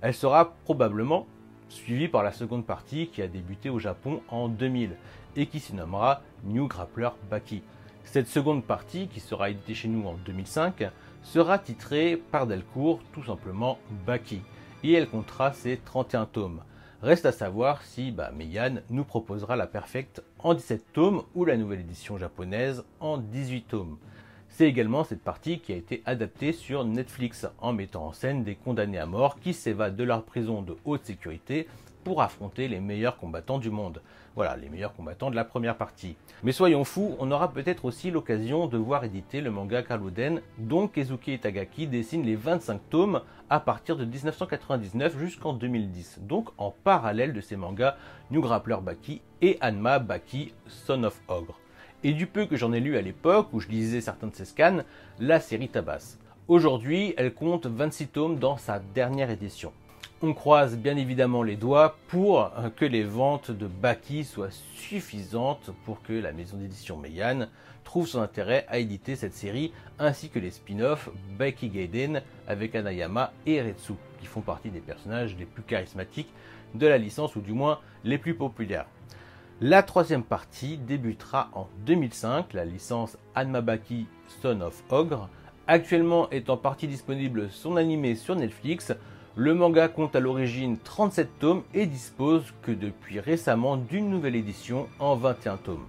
Elle 0.00 0.14
sera 0.14 0.54
probablement 0.64 1.26
suivie 1.68 2.08
par 2.08 2.22
la 2.22 2.32
seconde 2.32 2.64
partie 2.66 3.08
qui 3.08 3.22
a 3.22 3.28
débuté 3.28 3.70
au 3.70 3.78
Japon 3.78 4.22
en 4.28 4.48
2000 4.48 4.96
et 5.36 5.46
qui 5.46 5.60
se 5.60 5.74
nommera 5.74 6.22
New 6.44 6.66
Grappler 6.68 7.10
Baki. 7.30 7.62
Cette 8.04 8.28
seconde 8.28 8.64
partie, 8.64 9.08
qui 9.08 9.20
sera 9.20 9.50
éditée 9.50 9.74
chez 9.74 9.88
nous 9.88 10.06
en 10.06 10.14
2005, 10.14 10.90
sera 11.22 11.58
titrée 11.58 12.16
par 12.16 12.46
Delcourt 12.46 13.00
tout 13.12 13.24
simplement 13.24 13.78
Baki 14.06 14.40
et 14.82 14.92
elle 14.92 15.08
comptera 15.08 15.52
ses 15.52 15.76
31 15.76 16.26
tomes. 16.26 16.62
Reste 17.02 17.24
à 17.24 17.32
savoir 17.32 17.82
si 17.82 18.10
bah, 18.10 18.30
Meian 18.36 18.82
nous 18.90 19.04
proposera 19.04 19.56
la 19.56 19.66
Perfect 19.66 20.22
en 20.38 20.54
17 20.54 20.92
tomes 20.92 21.22
ou 21.34 21.44
la 21.44 21.56
nouvelle 21.56 21.80
édition 21.80 22.18
japonaise 22.18 22.84
en 23.00 23.16
18 23.16 23.68
tomes. 23.68 23.96
C'est 24.48 24.66
également 24.66 25.04
cette 25.04 25.22
partie 25.22 25.60
qui 25.60 25.72
a 25.72 25.76
été 25.76 26.02
adaptée 26.04 26.52
sur 26.52 26.84
Netflix 26.84 27.46
en 27.60 27.72
mettant 27.72 28.08
en 28.08 28.12
scène 28.12 28.44
des 28.44 28.56
condamnés 28.56 28.98
à 28.98 29.06
mort 29.06 29.38
qui 29.40 29.54
s'évadent 29.54 29.96
de 29.96 30.04
leur 30.04 30.24
prison 30.24 30.60
de 30.60 30.76
haute 30.84 31.06
sécurité 31.06 31.68
pour 32.04 32.20
affronter 32.20 32.68
les 32.68 32.80
meilleurs 32.80 33.16
combattants 33.16 33.58
du 33.58 33.70
monde. 33.70 34.02
Voilà, 34.36 34.56
les 34.56 34.68
meilleurs 34.68 34.94
combattants 34.94 35.30
de 35.30 35.36
la 35.36 35.44
première 35.44 35.76
partie. 35.76 36.16
Mais 36.42 36.52
soyons 36.52 36.84
fous, 36.84 37.16
on 37.18 37.30
aura 37.32 37.52
peut-être 37.52 37.84
aussi 37.84 38.10
l'occasion 38.10 38.66
de 38.68 38.78
voir 38.78 39.04
éditer 39.04 39.40
le 39.40 39.50
manga 39.50 39.82
Kaluden, 39.82 40.40
dont 40.58 40.86
Kezuki 40.86 41.34
Itagaki 41.34 41.86
dessine 41.86 42.22
les 42.22 42.36
25 42.36 42.80
tomes 42.90 43.22
à 43.50 43.58
partir 43.58 43.96
de 43.96 44.04
1999 44.04 45.18
jusqu'en 45.18 45.52
2010, 45.52 46.20
donc 46.22 46.50
en 46.58 46.70
parallèle 46.70 47.32
de 47.32 47.40
ces 47.40 47.56
mangas 47.56 47.96
New 48.30 48.40
Grappler 48.40 48.78
Baki 48.80 49.20
et 49.42 49.58
Anma 49.60 49.98
Baki 49.98 50.54
Son 50.68 51.02
of 51.02 51.20
Ogre 51.28 51.58
et 52.02 52.12
du 52.12 52.26
peu 52.26 52.46
que 52.46 52.56
j'en 52.56 52.72
ai 52.72 52.80
lu 52.80 52.96
à 52.96 53.02
l'époque 53.02 53.48
où 53.52 53.60
je 53.60 53.68
lisais 53.68 54.00
certains 54.00 54.28
de 54.28 54.34
ses 54.34 54.44
scans, 54.44 54.80
la 55.18 55.40
série 55.40 55.68
tabasse. 55.68 56.18
Aujourd'hui, 56.48 57.14
elle 57.16 57.34
compte 57.34 57.66
26 57.66 58.08
tomes 58.08 58.38
dans 58.38 58.56
sa 58.56 58.78
dernière 58.78 59.30
édition. 59.30 59.72
On 60.22 60.34
croise 60.34 60.76
bien 60.76 60.98
évidemment 60.98 61.42
les 61.42 61.56
doigts 61.56 61.96
pour 62.08 62.52
que 62.76 62.84
les 62.84 63.04
ventes 63.04 63.50
de 63.50 63.66
Baki 63.66 64.24
soient 64.24 64.50
suffisantes 64.74 65.70
pour 65.86 66.02
que 66.02 66.12
la 66.12 66.32
maison 66.32 66.58
d'édition 66.58 66.98
Meian 66.98 67.46
trouve 67.84 68.06
son 68.06 68.20
intérêt 68.20 68.66
à 68.68 68.78
éditer 68.78 69.16
cette 69.16 69.32
série 69.32 69.72
ainsi 69.98 70.28
que 70.28 70.38
les 70.38 70.50
spin-offs 70.50 71.08
Baki 71.38 71.70
Gaiden 71.70 72.20
avec 72.46 72.74
Anayama 72.74 73.32
et 73.46 73.62
Retsu 73.62 73.94
qui 74.20 74.26
font 74.26 74.42
partie 74.42 74.68
des 74.68 74.80
personnages 74.80 75.34
les 75.38 75.46
plus 75.46 75.62
charismatiques 75.62 76.34
de 76.74 76.86
la 76.86 76.98
licence 76.98 77.34
ou 77.34 77.40
du 77.40 77.54
moins 77.54 77.78
les 78.04 78.18
plus 78.18 78.34
populaires. 78.34 78.84
La 79.62 79.82
troisième 79.82 80.22
partie 80.22 80.76
débutera 80.76 81.48
en 81.54 81.66
2005, 81.86 82.52
la 82.52 82.66
licence 82.66 83.16
Anmabaki 83.34 84.06
Son 84.42 84.60
of 84.60 84.84
Ogre. 84.90 85.30
Actuellement 85.66 86.28
est 86.28 86.50
en 86.50 86.58
partie 86.58 86.88
disponible 86.88 87.48
son 87.50 87.76
animé 87.76 88.16
sur 88.16 88.36
Netflix, 88.36 88.92
le 89.36 89.54
manga 89.54 89.88
compte 89.88 90.16
à 90.16 90.20
l'origine 90.20 90.76
37 90.78 91.38
tomes 91.38 91.62
et 91.72 91.86
dispose 91.86 92.52
que 92.62 92.72
depuis 92.72 93.20
récemment 93.20 93.76
d'une 93.76 94.10
nouvelle 94.10 94.34
édition 94.34 94.88
en 94.98 95.14
21 95.14 95.56
tomes. 95.58 95.86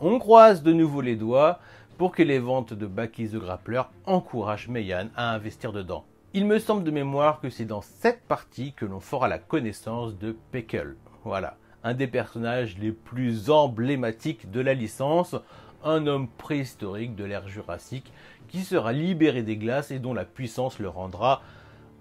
On 0.00 0.18
croise 0.18 0.62
de 0.62 0.72
nouveau 0.72 1.00
les 1.00 1.16
doigts 1.16 1.60
pour 1.96 2.12
que 2.12 2.22
les 2.22 2.38
ventes 2.38 2.74
de 2.74 2.86
Baki 2.86 3.28
the 3.28 3.36
Grappler 3.36 3.82
encouragent 4.04 4.68
Meian 4.68 5.08
à 5.16 5.32
investir 5.32 5.72
dedans. 5.72 6.04
Il 6.34 6.46
me 6.46 6.58
semble 6.58 6.84
de 6.84 6.90
mémoire 6.90 7.40
que 7.40 7.48
c'est 7.48 7.64
dans 7.64 7.80
cette 7.80 8.22
partie 8.22 8.72
que 8.74 8.84
l'on 8.84 9.00
fera 9.00 9.28
la 9.28 9.38
connaissance 9.38 10.18
de 10.18 10.36
Peckle. 10.52 10.96
Voilà, 11.24 11.56
un 11.84 11.94
des 11.94 12.08
personnages 12.08 12.76
les 12.78 12.92
plus 12.92 13.48
emblématiques 13.48 14.50
de 14.50 14.60
la 14.60 14.74
licence, 14.74 15.36
un 15.84 16.06
homme 16.06 16.28
préhistorique 16.28 17.14
de 17.14 17.24
l'ère 17.24 17.48
jurassique 17.48 18.12
qui 18.48 18.60
sera 18.62 18.92
libéré 18.92 19.42
des 19.42 19.56
glaces 19.56 19.90
et 19.90 19.98
dont 19.98 20.14
la 20.14 20.24
puissance 20.24 20.78
le 20.78 20.88
rendra 20.88 21.40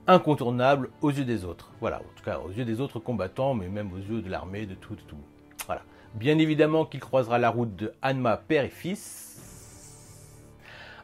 incontournable 0.07 0.89
aux 1.01 1.11
yeux 1.11 1.25
des 1.25 1.45
autres. 1.45 1.71
Voilà, 1.79 1.97
en 1.97 2.15
tout 2.15 2.23
cas 2.23 2.39
aux 2.39 2.51
yeux 2.51 2.65
des 2.65 2.81
autres 2.81 2.99
combattants, 2.99 3.53
mais 3.53 3.67
même 3.67 3.91
aux 3.93 3.97
yeux 3.97 4.21
de 4.21 4.29
l'armée, 4.29 4.65
de 4.65 4.75
tout, 4.75 4.95
de 4.95 5.01
tout. 5.01 5.17
Voilà. 5.65 5.81
Bien 6.15 6.37
évidemment 6.37 6.85
qu'il 6.85 6.99
croisera 6.99 7.39
la 7.39 7.49
route 7.49 7.75
de 7.75 7.93
Hanma 8.01 8.37
père 8.37 8.65
et 8.65 8.69
fils, 8.69 9.32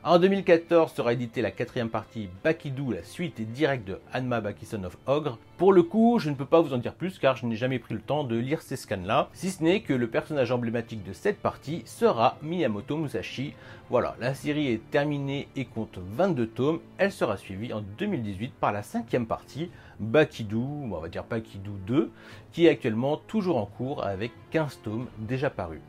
en 0.01 0.17
2014 0.17 0.93
sera 0.93 1.11
éditée 1.11 1.41
la 1.41 1.51
quatrième 1.51 1.89
partie 1.89 2.29
Bakidou, 2.41 2.91
la 2.91 3.03
suite 3.03 3.41
directe 3.51 3.85
de 3.85 3.99
Hanma 4.13 4.39
Bakison 4.39 4.85
of 4.85 4.97
Ogre. 5.07 5.37
Pour 5.57 5.73
le 5.73 5.83
coup, 5.83 6.19
je 6.19 6.29
ne 6.29 6.35
peux 6.35 6.45
pas 6.45 6.61
vous 6.61 6.73
en 6.73 6.77
dire 6.77 6.93
plus 6.93 7.19
car 7.19 7.35
je 7.35 7.45
n'ai 7.45 7.57
jamais 7.57 7.79
pris 7.79 7.95
le 7.95 7.99
temps 7.99 8.23
de 8.23 8.37
lire 8.37 8.61
ces 8.61 8.77
scans-là, 8.77 9.27
si 9.33 9.51
ce 9.51 9.61
n'est 9.61 9.81
que 9.81 9.93
le 9.93 10.07
personnage 10.07 10.53
emblématique 10.53 11.03
de 11.03 11.11
cette 11.11 11.41
partie 11.41 11.83
sera 11.85 12.37
Miyamoto 12.41 12.95
Musashi. 12.95 13.53
Voilà, 13.89 14.15
la 14.21 14.33
série 14.33 14.69
est 14.69 14.89
terminée 14.89 15.49
et 15.57 15.65
compte 15.65 15.99
22 16.15 16.47
tomes. 16.47 16.79
Elle 16.97 17.11
sera 17.11 17.35
suivie 17.35 17.73
en 17.73 17.81
2018 17.97 18.53
par 18.53 18.71
la 18.71 18.83
cinquième 18.83 19.27
partie, 19.27 19.69
Bakidou, 19.99 20.89
on 20.91 20.97
va 20.97 21.09
dire 21.09 21.25
Bakidou 21.29 21.75
2, 21.87 22.09
qui 22.53 22.67
est 22.67 22.69
actuellement 22.69 23.17
toujours 23.17 23.57
en 23.57 23.65
cours 23.65 24.05
avec 24.05 24.31
15 24.51 24.79
tomes 24.81 25.07
déjà 25.17 25.49
parus. 25.49 25.81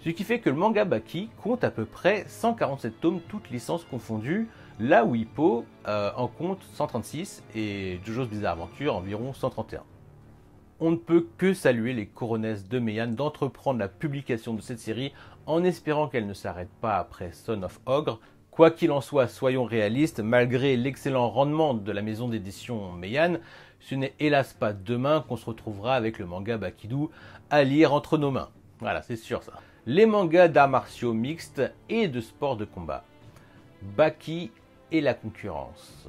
Ce 0.00 0.10
qui 0.10 0.24
fait 0.24 0.38
que 0.38 0.50
le 0.50 0.56
manga 0.56 0.84
Baki 0.84 1.30
compte 1.42 1.64
à 1.64 1.70
peu 1.70 1.84
près 1.84 2.24
147 2.28 3.00
tomes, 3.00 3.20
toutes 3.28 3.50
licences 3.50 3.84
confondues, 3.84 4.48
là 4.78 5.04
où 5.04 5.14
Hippo 5.14 5.64
euh, 5.88 6.10
en 6.16 6.28
compte 6.28 6.62
136 6.74 7.42
et 7.54 7.98
JoJo's 8.04 8.28
Bizarre 8.28 8.52
Adventure 8.52 8.94
environ 8.94 9.32
131. 9.32 9.82
On 10.78 10.90
ne 10.90 10.96
peut 10.96 11.26
que 11.38 11.54
saluer 11.54 11.94
les 11.94 12.06
coronesses 12.06 12.68
de 12.68 12.78
Meian 12.78 13.08
d'entreprendre 13.08 13.80
la 13.80 13.88
publication 13.88 14.54
de 14.54 14.60
cette 14.60 14.78
série 14.78 15.12
en 15.46 15.64
espérant 15.64 16.08
qu'elle 16.08 16.26
ne 16.26 16.34
s'arrête 16.34 16.70
pas 16.80 16.98
après 16.98 17.32
Son 17.32 17.62
of 17.62 17.80
Ogre. 17.86 18.20
Quoi 18.50 18.70
qu'il 18.70 18.92
en 18.92 19.00
soit, 19.00 19.26
soyons 19.26 19.64
réalistes, 19.64 20.20
malgré 20.20 20.76
l'excellent 20.76 21.30
rendement 21.30 21.74
de 21.74 21.92
la 21.92 22.02
maison 22.02 22.28
d'édition 22.28 22.92
Meian, 22.92 23.38
ce 23.80 23.94
n'est 23.94 24.14
hélas 24.20 24.52
pas 24.52 24.72
demain 24.72 25.24
qu'on 25.26 25.36
se 25.36 25.46
retrouvera 25.46 25.94
avec 25.94 26.18
le 26.18 26.26
manga 26.26 26.58
Bakidou 26.58 27.10
à 27.50 27.64
lire 27.64 27.92
entre 27.92 28.18
nos 28.18 28.30
mains. 28.30 28.50
Voilà, 28.80 29.02
c'est 29.02 29.16
sûr 29.16 29.42
ça 29.42 29.54
les 29.88 30.04
mangas 30.04 30.48
d'arts 30.48 30.68
martiaux 30.68 31.12
mixtes 31.12 31.62
et 31.88 32.08
de 32.08 32.20
sport 32.20 32.56
de 32.56 32.64
combat. 32.64 33.04
Baki 33.96 34.50
et 34.90 35.00
la 35.00 35.14
concurrence. 35.14 36.08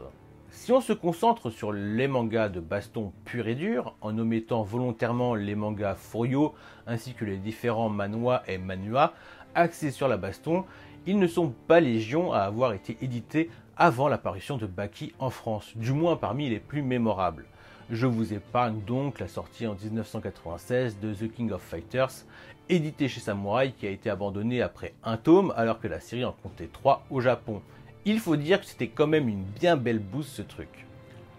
Si 0.49 0.71
on 0.71 0.81
se 0.81 0.93
concentre 0.93 1.51
sur 1.51 1.71
les 1.71 2.07
mangas 2.07 2.49
de 2.49 2.59
baston 2.59 3.13
pur 3.23 3.47
et 3.47 3.53
dur, 3.53 3.93
en 4.01 4.17
omettant 4.17 4.63
volontairement 4.63 5.35
les 5.35 5.53
mangas 5.53 5.93
Furio 5.93 6.55
ainsi 6.87 7.13
que 7.13 7.23
les 7.23 7.37
différents 7.37 7.89
manhwa 7.89 8.41
et 8.47 8.57
manhwa 8.57 9.13
axés 9.53 9.91
sur 9.91 10.07
la 10.07 10.17
baston, 10.17 10.65
ils 11.05 11.19
ne 11.19 11.27
sont 11.27 11.53
pas 11.67 11.79
légion 11.79 12.33
à 12.33 12.39
avoir 12.39 12.73
été 12.73 12.97
édités 13.01 13.51
avant 13.77 14.07
l'apparition 14.07 14.57
de 14.57 14.65
Baki 14.65 15.13
en 15.19 15.29
France, 15.29 15.73
du 15.75 15.93
moins 15.93 16.15
parmi 16.15 16.49
les 16.49 16.59
plus 16.59 16.81
mémorables. 16.81 17.45
Je 17.91 18.07
vous 18.07 18.33
épargne 18.33 18.81
donc 18.81 19.19
la 19.19 19.27
sortie 19.27 19.67
en 19.67 19.75
1996 19.75 20.99
de 20.99 21.13
The 21.13 21.31
King 21.31 21.51
of 21.51 21.61
Fighters, 21.61 22.25
édité 22.69 23.07
chez 23.07 23.19
Samurai, 23.19 23.73
qui 23.77 23.87
a 23.87 23.91
été 23.91 24.09
abandonné 24.09 24.61
après 24.61 24.93
un 25.03 25.17
tome, 25.17 25.53
alors 25.55 25.79
que 25.79 25.87
la 25.87 25.99
série 25.99 26.25
en 26.25 26.31
comptait 26.31 26.69
trois 26.71 27.05
au 27.09 27.21
Japon. 27.21 27.61
Il 28.05 28.19
faut 28.19 28.35
dire 28.35 28.59
que 28.59 28.65
c'était 28.65 28.87
quand 28.87 29.07
même 29.07 29.27
une 29.27 29.43
bien 29.43 29.75
belle 29.75 29.99
bouse 29.99 30.27
ce 30.27 30.41
truc. 30.41 30.85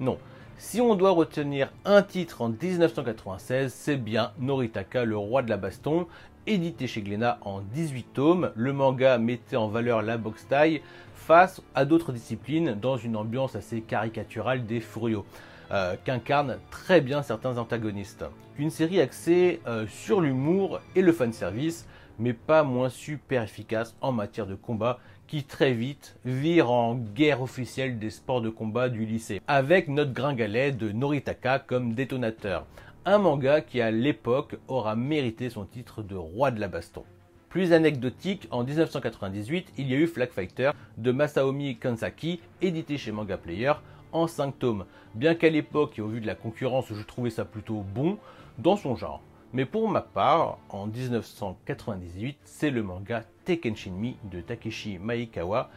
Non, 0.01 0.19
si 0.59 0.81
on 0.81 0.97
doit 0.97 1.11
retenir 1.11 1.73
un 1.85 2.03
titre 2.03 2.43
en 2.43 2.49
1996, 2.49 3.73
c'est 3.73 3.97
bien 3.97 4.33
Noritaka, 4.39 5.05
le 5.05 5.17
roi 5.17 5.43
de 5.43 5.51
la 5.51 5.57
baston, 5.57 6.07
édité 6.49 6.87
chez 6.87 7.03
Glénat 7.03 7.39
en 7.43 7.61
18 7.61 8.03
tomes. 8.13 8.51
Le 8.57 8.73
manga 8.73 9.19
mettait 9.19 9.57
en 9.57 9.69
valeur 9.69 10.03
la 10.03 10.17
boxe 10.17 10.47
taille 10.49 10.83
face 11.15 11.63
à 11.75 11.85
d'autres 11.85 12.13
disciplines 12.13 12.75
dans 12.75 12.97
une 12.97 13.17
ambiance 13.17 13.55
assez 13.55 13.83
caricaturale 13.83 14.67
des 14.67 14.81
Furio. 14.81 15.25
Euh, 15.71 15.97
qu'incarnent 16.03 16.57
très 16.71 17.03
bien 17.03 17.23
certains 17.23 17.59
antagonistes. 17.59 18.25
Une 18.59 18.71
série 18.71 19.03
axée 19.03 19.61
euh, 19.67 19.87
sur 19.87 20.23
l'humour 20.23 20.81
et 20.97 21.03
le 21.03 21.13
fanservice, 21.13 21.87
mais 22.19 22.33
pas 22.33 22.63
moins 22.63 22.89
super 22.89 23.43
efficace 23.43 23.95
en 24.01 24.11
matière 24.11 24.47
de 24.47 24.55
combat, 24.55 24.99
qui 25.27 25.45
très 25.45 25.75
vite 25.75 26.17
vire 26.25 26.71
en 26.71 26.95
guerre 26.95 27.43
officielle 27.43 27.99
des 27.99 28.09
sports 28.09 28.41
de 28.41 28.49
combat 28.49 28.89
du 28.89 29.05
lycée, 29.05 29.43
avec 29.47 29.89
notre 29.89 30.15
gringalet 30.15 30.73
de 30.73 30.91
Noritaka 30.91 31.59
comme 31.59 31.93
détonateur. 31.93 32.65
Un 33.05 33.19
manga 33.19 33.61
qui 33.61 33.83
à 33.83 33.91
l'époque 33.91 34.57
aura 34.69 34.97
mérité 34.97 35.51
son 35.51 35.67
titre 35.67 36.03
de 36.03 36.17
roi 36.17 36.51
de 36.51 36.61
la 36.61 36.69
baston. 36.69 37.05
Plus 37.51 37.75
anecdotique, 37.75 38.49
en 38.51 38.65
1998, 38.65 39.75
il 39.77 39.89
y 39.89 39.95
a 39.95 39.99
eu 39.99 40.07
Flag 40.07 40.31
Fighter 40.31 40.71
de 40.97 41.13
Masaomi 41.13 41.77
Kansaki, 41.77 42.41
édité 42.63 42.97
chez 42.97 43.13
Manga 43.13 43.37
Player, 43.37 43.73
en 44.13 44.27
5 44.27 44.59
tomes, 44.59 44.85
bien 45.15 45.35
qu'à 45.35 45.51
l'époque 45.51 45.99
et 45.99 46.03
au 46.03 46.09
vu 46.09 46.21
de 46.21 46.27
la 46.27 46.35
concurrence, 46.35 46.87
je 46.93 47.03
trouvais 47.03 47.31
ça 47.31 47.45
plutôt 47.45 47.85
bon 47.95 48.19
dans 48.59 48.77
son 48.77 48.97
genre. 48.97 49.23
Mais 49.53 49.65
pour 49.65 49.89
ma 49.89 50.03
part, 50.03 50.59
en 50.69 50.87
1998, 50.87 52.39
c'est 52.45 52.71
le 52.71 52.83
manga 52.83 53.25
Tekken 53.45 53.75
Shinmi 53.75 54.17
de 54.25 54.43
Takeshi 54.43 54.99
Maekawa, 54.99 55.71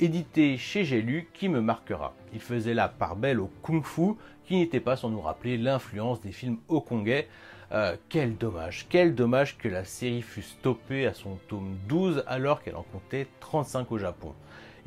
édité 0.00 0.56
chez 0.56 0.84
J'ai 0.84 1.28
qui 1.34 1.48
me 1.48 1.60
marquera. 1.60 2.14
Il 2.32 2.40
faisait 2.40 2.72
la 2.72 2.88
part 2.88 3.16
belle 3.16 3.40
au 3.40 3.50
kung-fu, 3.62 4.14
qui 4.46 4.56
n'était 4.56 4.80
pas 4.80 4.96
sans 4.96 5.10
nous 5.10 5.20
rappeler 5.20 5.58
l'influence 5.58 6.22
des 6.22 6.32
films 6.32 6.56
hongkongais. 6.68 7.28
Euh, 7.70 7.96
quel 8.08 8.38
dommage, 8.38 8.86
quel 8.88 9.14
dommage 9.14 9.58
que 9.58 9.68
la 9.68 9.84
série 9.84 10.22
fût 10.22 10.40
stoppée 10.40 11.06
à 11.06 11.12
son 11.12 11.36
tome 11.48 11.76
12 11.86 12.24
alors 12.26 12.62
qu'elle 12.62 12.76
en 12.76 12.82
comptait 12.82 13.26
35 13.40 13.92
au 13.92 13.98
Japon 13.98 14.32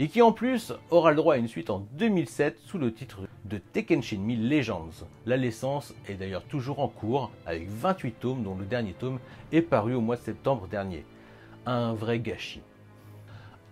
et 0.02 0.08
qui 0.08 0.24
en 0.24 0.32
plus 0.32 0.74
aura 0.90 1.12
le 1.12 1.16
droit 1.16 1.36
à 1.36 1.38
une 1.38 1.48
suite 1.48 1.70
en 1.70 1.86
2007 1.92 2.58
sous 2.66 2.80
le 2.80 2.92
titre 2.92 3.20
de 3.46 3.60
Tekken 3.60 4.02
Shinmi 4.02 4.36
Legends. 4.36 5.06
La 5.28 5.38
licence 5.38 5.94
est 6.10 6.16
d'ailleurs 6.16 6.42
toujours 6.42 6.80
en 6.80 6.88
cours 6.88 7.30
avec 7.46 7.70
28 7.70 8.20
tomes 8.20 8.42
dont 8.42 8.56
le 8.56 8.66
dernier 8.66 8.94
tome 8.94 9.20
est 9.52 9.62
paru 9.62 9.94
au 9.94 10.02
mois 10.02 10.16
de 10.16 10.22
septembre 10.22 10.68
dernier. 10.68 11.06
Un 11.68 11.94
vrai 11.94 12.18
gâchis. 12.18 12.64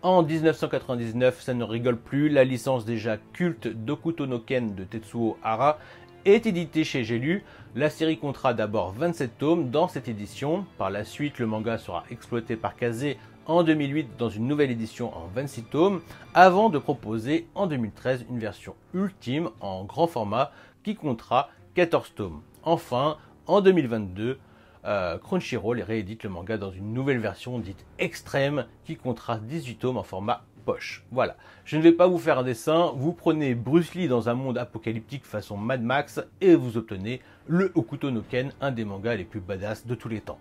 En 0.03 0.21
1999, 0.21 1.41
ça 1.41 1.55
ne 1.55 1.63
rigole 1.63 1.97
plus, 1.97 2.29
la 2.29 2.43
licence 2.43 2.85
déjà 2.85 3.17
culte 3.33 3.67
d'Okuto 3.67 4.27
no 4.27 4.37
Ken 4.37 4.75
de 4.75 4.83
Tetsuo 4.83 5.35
Hara 5.41 5.79
est 6.25 6.45
éditée 6.45 6.83
chez 6.83 7.03
J'ai 7.03 7.43
La 7.75 7.89
série 7.89 8.19
comptera 8.19 8.53
d'abord 8.53 8.91
27 8.91 9.39
tomes 9.39 9.71
dans 9.71 9.87
cette 9.87 10.07
édition. 10.07 10.65
Par 10.77 10.91
la 10.91 11.05
suite, 11.05 11.39
le 11.39 11.47
manga 11.47 11.79
sera 11.79 12.03
exploité 12.11 12.55
par 12.55 12.75
Kaze 12.75 13.15
en 13.49 13.63
2008 13.63 14.11
dans 14.19 14.29
une 14.29 14.47
nouvelle 14.47 14.69
édition 14.69 15.11
en 15.17 15.27
26 15.33 15.63
tomes, 15.63 16.01
avant 16.35 16.69
de 16.69 16.77
proposer 16.77 17.47
en 17.55 17.65
2013 17.65 18.27
une 18.29 18.37
version 18.37 18.75
ultime 18.93 19.49
en 19.59 19.83
grand 19.85 20.05
format 20.05 20.51
qui 20.83 20.95
comptera 20.95 21.49
14 21.73 22.13
tomes. 22.13 22.41
Enfin, 22.61 23.17
en 23.47 23.61
2022, 23.61 24.37
euh, 24.85 25.17
Crunchyroll 25.17 25.81
réédite 25.81 26.23
le 26.23 26.29
manga 26.29 26.59
dans 26.59 26.69
une 26.69 26.93
nouvelle 26.93 27.17
version 27.17 27.57
dite 27.57 27.83
extrême 27.97 28.67
qui 28.85 28.95
comptera 28.95 29.39
18 29.39 29.75
tomes 29.77 29.97
en 29.97 30.03
format 30.03 30.43
poche. 30.63 31.03
Voilà, 31.11 31.35
je 31.65 31.75
ne 31.77 31.81
vais 31.81 31.91
pas 31.91 32.05
vous 32.05 32.19
faire 32.19 32.37
un 32.37 32.43
dessin, 32.43 32.91
vous 32.95 33.13
prenez 33.13 33.55
Bruce 33.55 33.95
Lee 33.95 34.07
dans 34.07 34.29
un 34.29 34.35
monde 34.35 34.59
apocalyptique 34.59 35.25
façon 35.25 35.57
Mad 35.57 35.81
Max 35.81 36.21
et 36.39 36.53
vous 36.53 36.77
obtenez 36.77 37.19
le 37.47 37.71
Okuto 37.73 38.11
no 38.11 38.21
Ken, 38.21 38.53
un 38.61 38.69
des 38.69 38.85
mangas 38.85 39.15
les 39.15 39.25
plus 39.25 39.39
badass 39.39 39.87
de 39.87 39.95
tous 39.95 40.07
les 40.07 40.21
temps. 40.21 40.37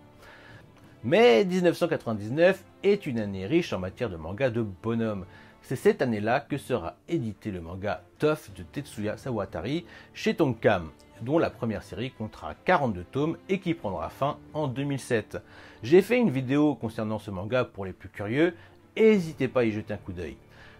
Mais 1.04 1.44
1999 1.44 2.64
est 2.82 3.06
une 3.06 3.20
année 3.20 3.46
riche 3.46 3.72
en 3.72 3.78
matière 3.78 4.10
de 4.10 4.16
manga 4.16 4.50
de 4.50 4.62
bonhomme. 4.62 5.26
C'est 5.62 5.76
cette 5.76 6.02
année-là 6.02 6.40
que 6.40 6.58
sera 6.58 6.96
édité 7.08 7.52
le 7.52 7.60
manga 7.60 8.02
Tough 8.18 8.50
de 8.56 8.64
Tetsuya 8.64 9.16
Sawatari 9.16 9.84
chez 10.12 10.34
Tonkam. 10.34 10.90
dont 11.22 11.38
la 11.38 11.50
première 11.50 11.82
série 11.82 12.10
comptera 12.10 12.54
42 12.64 13.04
tomes 13.04 13.36
et 13.48 13.60
qui 13.60 13.74
prendra 13.74 14.08
fin 14.08 14.38
en 14.54 14.68
2007. 14.68 15.38
J'ai 15.82 16.02
fait 16.02 16.18
une 16.18 16.30
vidéo 16.30 16.74
concernant 16.74 17.18
ce 17.18 17.30
manga 17.30 17.64
pour 17.64 17.84
les 17.84 17.92
plus 17.92 18.08
curieux, 18.08 18.54
n'hésitez 18.96 19.48
pas 19.48 19.60
à 19.60 19.64
y 19.64 19.72
jeter 19.72 19.94
un 19.94 19.98
coup 19.98 20.12
d'œil. 20.12 20.36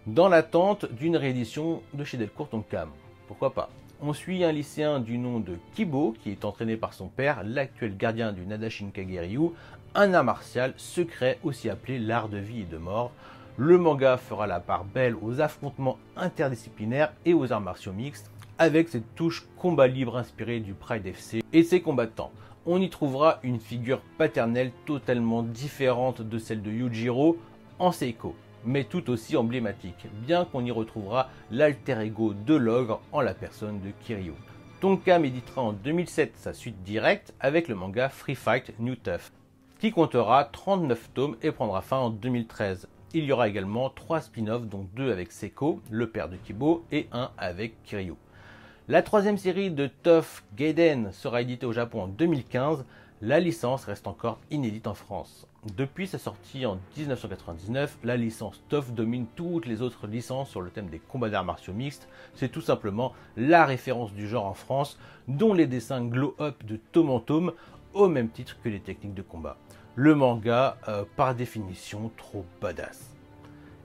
Dans 0.06 0.28
l'attente 0.28 0.92
d'une 0.92 1.16
réédition 1.16 1.82
de 1.92 2.04
chez 2.04 2.16
Delcourt 2.16 2.48
Tonkam, 2.48 2.90
pourquoi 3.26 3.52
pas? 3.52 3.68
On 4.00 4.12
suit 4.12 4.44
un 4.44 4.52
lycéen 4.52 5.00
du 5.00 5.18
nom 5.18 5.40
de 5.40 5.56
Kibo 5.75 6.14
qui 6.22 6.30
est 6.30 6.44
entraîné 6.44 6.76
par 6.76 6.94
son 6.94 7.08
père, 7.08 7.42
l'actuel 7.44 7.96
gardien 7.96 8.32
du 8.32 8.46
Nadashin 8.46 8.90
Kageryu, 8.94 9.50
un 9.95 10.14
art 10.14 10.25
martial 10.25 10.75
secret 10.76 11.38
aussi 11.45 11.68
appelé 11.71 11.99
l'art 11.99 12.28
de 12.28 12.38
vie 12.38 12.62
et 12.62 12.64
de 12.64 12.76
mort. 12.78 13.12
Le 13.57 13.78
manga 13.78 14.16
fera 14.16 14.47
la 14.47 14.61
part 14.61 14.85
belle 14.85 15.16
aux 15.21 15.40
affrontements 15.40 15.99
interdisciplinaires 16.16 17.12
et 17.25 17.35
aux 17.35 17.52
arts 17.52 17.61
martiaux 17.61 17.92
mixtes, 17.92 18.30
avec 18.59 18.88
cette 18.88 19.14
touche 19.14 19.47
combat 19.57 19.87
libre 19.87 20.16
inspirée 20.16 20.61
du 20.61 20.75
Pride 20.75 21.07
FC 21.07 21.42
et 21.52 21.62
ses 21.62 21.80
combattants. 21.80 22.33
On 22.66 22.80
y 22.80 22.90
trouvera 22.90 23.40
une 23.42 23.61
figure 23.61 24.00
paternelle 24.18 24.73
totalement 24.87 25.42
différente 25.42 26.23
de 26.23 26.38
celle 26.38 26.62
de 26.62 26.71
Yujiro 26.71 27.38
en 27.78 27.92
Seiko 27.92 28.35
mais 28.64 28.85
tout 28.85 29.11
aussi 29.11 29.37
emblématique, 29.37 30.07
bien 30.26 30.45
qu'on 30.45 30.64
y 30.64 30.71
retrouvera 30.71 31.30
l'alter 31.50 32.00
ego 32.00 32.35
de 32.35 32.54
l'ogre 32.54 33.00
en 33.12 33.21
la 33.21 33.35
personne 33.35 33.80
de 33.80 33.90
Kiryu. 34.04 34.35
Tonkam 34.80 35.25
éditera 35.25 35.62
en 35.62 35.73
2007 35.73 36.37
sa 36.37 36.52
suite 36.52 36.83
directe 36.85 37.35
avec 37.40 37.68
le 37.68 37.75
manga 37.75 38.09
Free 38.09 38.37
Fight 38.37 38.73
New 38.78 38.95
Tough, 38.95 39.33
qui 39.78 39.92
comptera 39.92 40.44
39 40.44 41.11
tomes 41.14 41.37
et 41.42 41.52
prendra 41.52 41.82
fin 41.82 41.99
en 41.99 42.11
2013. 42.11 42.88
Il 43.14 43.25
y 43.25 43.32
aura 43.32 43.49
également 43.49 43.90
3 43.90 44.23
spin-offs, 44.23 44.66
dont 44.66 44.87
2 44.97 45.12
avec 45.12 45.32
Seko, 45.32 45.80
le 45.90 46.11
père 46.11 46.28
de 46.28 46.37
Kibo, 46.37 46.85
et 46.90 47.08
1 47.12 47.30
avec 47.38 47.82
Kiryu. 47.85 48.14
La 48.88 49.02
troisième 49.02 49.38
série 49.38 49.70
de 49.70 49.87
Tough 49.87 50.42
Gaiden 50.56 51.12
sera 51.12 51.42
éditée 51.42 51.66
au 51.66 51.73
Japon 51.73 52.02
en 52.02 52.08
2015, 52.08 52.85
la 53.20 53.40
licence 53.40 53.85
reste 53.85 54.06
encore 54.06 54.38
inédite 54.50 54.87
en 54.87 54.94
France. 54.94 55.47
Depuis 55.76 56.06
sa 56.06 56.18
sortie 56.18 56.66
en 56.66 56.78
1999, 56.97 57.99
la 58.04 58.16
licence 58.16 58.62
TOF 58.68 58.92
domine 58.92 59.26
toutes 59.35 59.66
les 59.66 59.82
autres 59.82 60.06
licences 60.06 60.50
sur 60.50 60.61
le 60.61 60.70
thème 60.70 60.88
des 60.88 61.00
combats 61.00 61.28
d'arts 61.28 61.44
martiaux 61.44 61.73
mixtes. 61.73 62.08
C'est 62.35 62.49
tout 62.49 62.61
simplement 62.61 63.12
la 63.37 63.64
référence 63.64 64.12
du 64.12 64.28
genre 64.28 64.47
en 64.47 64.54
France, 64.54 64.99
dont 65.26 65.52
les 65.52 65.66
dessins 65.66 66.04
glow-up 66.04 66.64
de 66.64 66.76
tome 66.76 67.11
en 67.11 67.20
tome, 67.20 67.52
au 67.92 68.08
même 68.08 68.28
titre 68.28 68.56
que 68.62 68.68
les 68.68 68.80
techniques 68.80 69.14
de 69.14 69.23
combat. 69.23 69.56
Le 70.00 70.14
manga, 70.14 70.76
euh, 70.87 71.02
par 71.17 71.35
définition, 71.35 72.12
trop 72.17 72.45
badass. 72.61 73.17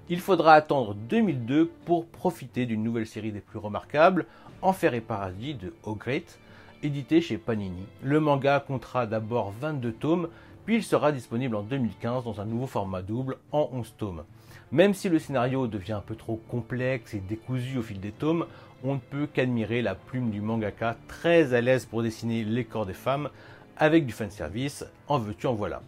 Il 0.10 0.20
faudra 0.20 0.54
attendre 0.54 0.94
2002 0.94 1.72
pour 1.86 2.06
profiter 2.06 2.68
d'une 2.68 2.84
nouvelle 2.84 3.08
série 3.08 3.32
des 3.32 3.40
plus 3.40 3.58
remarquables, 3.58 4.28
Enfer 4.62 4.94
et 4.94 5.02
Paradis 5.02 5.56
de 5.56 5.74
O'Great, 5.82 6.38
édité 6.84 7.20
chez 7.20 7.40
Panini. 7.40 7.88
Le 8.04 8.20
manga 8.20 8.60
comptera 8.60 9.08
d'abord 9.08 9.56
22 9.60 9.92
tomes, 9.92 10.28
puis 10.68 10.76
il 10.76 10.84
sera 10.84 11.12
disponible 11.12 11.56
en 11.56 11.64
2015 11.64 12.26
dans 12.26 12.40
un 12.40 12.46
nouveau 12.46 12.68
format 12.68 13.02
double 13.02 13.38
en 13.52 13.72
11 13.74 13.96
tomes. 13.98 14.24
Même 14.72 14.94
si 14.94 15.10
le 15.10 15.18
scénario 15.18 15.66
devient 15.66 15.94
un 15.94 16.02
peu 16.02 16.16
trop 16.16 16.40
complexe 16.48 17.16
et 17.16 17.22
décousu 17.22 17.80
au 17.80 17.82
fil 17.82 18.00
des 18.00 18.12
tomes, 18.12 18.46
on 18.84 18.94
ne 18.94 19.00
peut 19.00 19.26
qu'admirer 19.26 19.82
la 19.82 19.96
plume 19.96 20.30
du 20.30 20.42
mangaka 20.42 20.96
très 21.08 21.56
à 21.56 21.62
l'aise 21.62 21.88
pour 21.88 22.04
dessiner 22.04 22.44
les 22.44 22.66
corps 22.66 22.86
des 22.86 22.94
femmes 22.94 23.30
avec 23.78 24.06
du 24.06 24.14
fanservice, 24.14 24.86
en 25.08 25.18
veux-tu 25.18 25.48
en 25.48 25.56
voilà. 25.56 25.82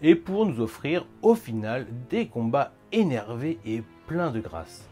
Et 0.00 0.14
pour 0.14 0.46
nous 0.46 0.60
offrir 0.60 1.06
au 1.22 1.34
final 1.34 1.86
des 2.08 2.28
combats 2.28 2.72
énervés 2.92 3.58
et 3.66 3.82
pleins 4.06 4.30
de 4.30 4.38
grâce. 4.38 4.88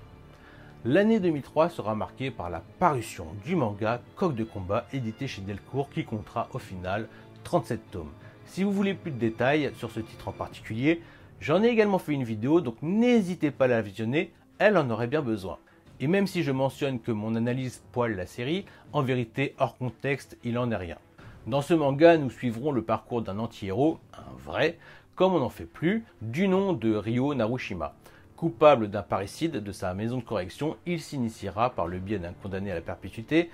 L'année 0.84 1.20
2003 1.20 1.68
sera 1.68 1.94
marquée 1.94 2.32
par 2.32 2.50
la 2.50 2.64
parution 2.80 3.26
du 3.44 3.54
manga 3.54 4.00
Coq 4.16 4.34
de 4.34 4.42
combat 4.42 4.86
édité 4.92 5.28
chez 5.28 5.42
Delcourt 5.42 5.90
qui 5.90 6.04
comptera 6.04 6.48
au 6.52 6.58
final 6.58 7.06
37 7.44 7.90
tomes. 7.92 8.10
Si 8.46 8.64
vous 8.64 8.72
voulez 8.72 8.94
plus 8.94 9.12
de 9.12 9.18
détails 9.18 9.70
sur 9.76 9.92
ce 9.92 10.00
titre 10.00 10.26
en 10.26 10.32
particulier, 10.32 11.02
j'en 11.40 11.62
ai 11.62 11.68
également 11.68 11.98
fait 12.00 12.12
une 12.12 12.24
vidéo, 12.24 12.60
donc 12.60 12.76
n'hésitez 12.82 13.52
pas 13.52 13.66
à 13.66 13.68
la 13.68 13.82
visionner, 13.82 14.32
elle 14.58 14.76
en 14.76 14.90
aurait 14.90 15.06
bien 15.06 15.22
besoin. 15.22 15.58
Et 16.00 16.08
même 16.08 16.26
si 16.26 16.42
je 16.42 16.50
mentionne 16.50 16.98
que 16.98 17.12
mon 17.12 17.36
analyse 17.36 17.82
poile 17.92 18.16
la 18.16 18.26
série, 18.26 18.64
en 18.92 19.02
vérité, 19.02 19.54
hors 19.58 19.76
contexte, 19.76 20.36
il 20.42 20.58
en 20.58 20.70
est 20.72 20.76
rien. 20.76 20.98
Dans 21.46 21.62
ce 21.62 21.74
manga, 21.74 22.16
nous 22.16 22.28
suivrons 22.28 22.72
le 22.72 22.82
parcours 22.82 23.22
d'un 23.22 23.38
anti-héros, 23.38 24.00
un 24.14 24.36
vrai, 24.44 24.78
comme 25.16 25.32
on 25.32 25.40
n'en 25.40 25.48
fait 25.48 25.64
plus, 25.64 26.04
du 26.20 26.46
nom 26.46 26.74
de 26.74 26.94
Ryo 26.94 27.34
Narushima. 27.34 27.94
Coupable 28.36 28.88
d'un 28.88 29.02
parricide 29.02 29.56
de 29.56 29.72
sa 29.72 29.94
maison 29.94 30.18
de 30.18 30.22
correction, 30.22 30.76
il 30.84 31.00
s'initiera 31.00 31.70
par 31.70 31.88
le 31.88 31.98
biais 31.98 32.18
d'un 32.18 32.34
condamné 32.34 32.70
à 32.70 32.74
la 32.74 32.82
perpétuité 32.82 33.50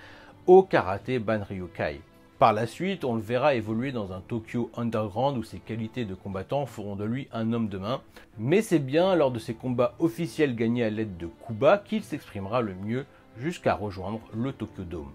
au 0.49 0.65
karaté 0.65 1.21
Banryokai. 1.21 2.01
Par 2.41 2.53
la 2.53 2.67
suite, 2.67 3.05
on 3.05 3.15
le 3.15 3.21
verra 3.21 3.55
évoluer 3.55 3.93
dans 3.93 4.13
un 4.13 4.21
Tokyo 4.21 4.73
underground 4.77 5.39
où 5.39 5.45
ses 5.45 5.61
qualités 5.61 6.05
de 6.05 6.17
combattant 6.17 6.67
feront 6.67 6.97
de 6.97 7.05
lui 7.05 7.29
un 7.33 7.53
homme 7.53 7.69
de 7.69 7.79
main. 7.79 8.01
Mais 8.37 8.63
c'est 8.63 8.81
bien 8.81 9.15
lors 9.15 9.31
de 9.31 9.39
ses 9.39 9.55
combats 9.55 9.95
officiels 10.01 10.57
gagnés 10.57 10.83
à 10.83 10.91
l'aide 10.91 11.17
de 11.17 11.29
Kuba 11.47 11.79
qu'il 11.79 12.03
s'exprimera 12.03 12.61
le 12.61 12.75
mieux 12.75 13.07
jusqu'à 13.39 13.75
rejoindre 13.75 14.21
le 14.35 14.53
Tokyo 14.53 14.83
Dome. 14.83 15.13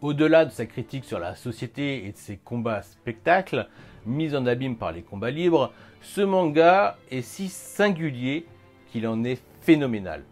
Au-delà 0.00 0.46
de 0.46 0.50
sa 0.50 0.64
critique 0.64 1.04
sur 1.04 1.18
la 1.18 1.34
société 1.34 2.06
et 2.06 2.12
de 2.12 2.16
ses 2.16 2.38
combats 2.38 2.80
spectacles, 2.80 3.68
mis 4.06 4.34
en 4.34 4.46
abîme 4.46 4.76
par 4.76 4.92
les 4.92 5.02
combats 5.02 5.30
libres, 5.30 5.72
ce 6.00 6.20
manga 6.20 6.96
est 7.10 7.22
si 7.22 7.48
singulier 7.48 8.46
qu'il 8.90 9.06
en 9.06 9.24
est 9.24 9.42
phénoménal. 9.60 10.22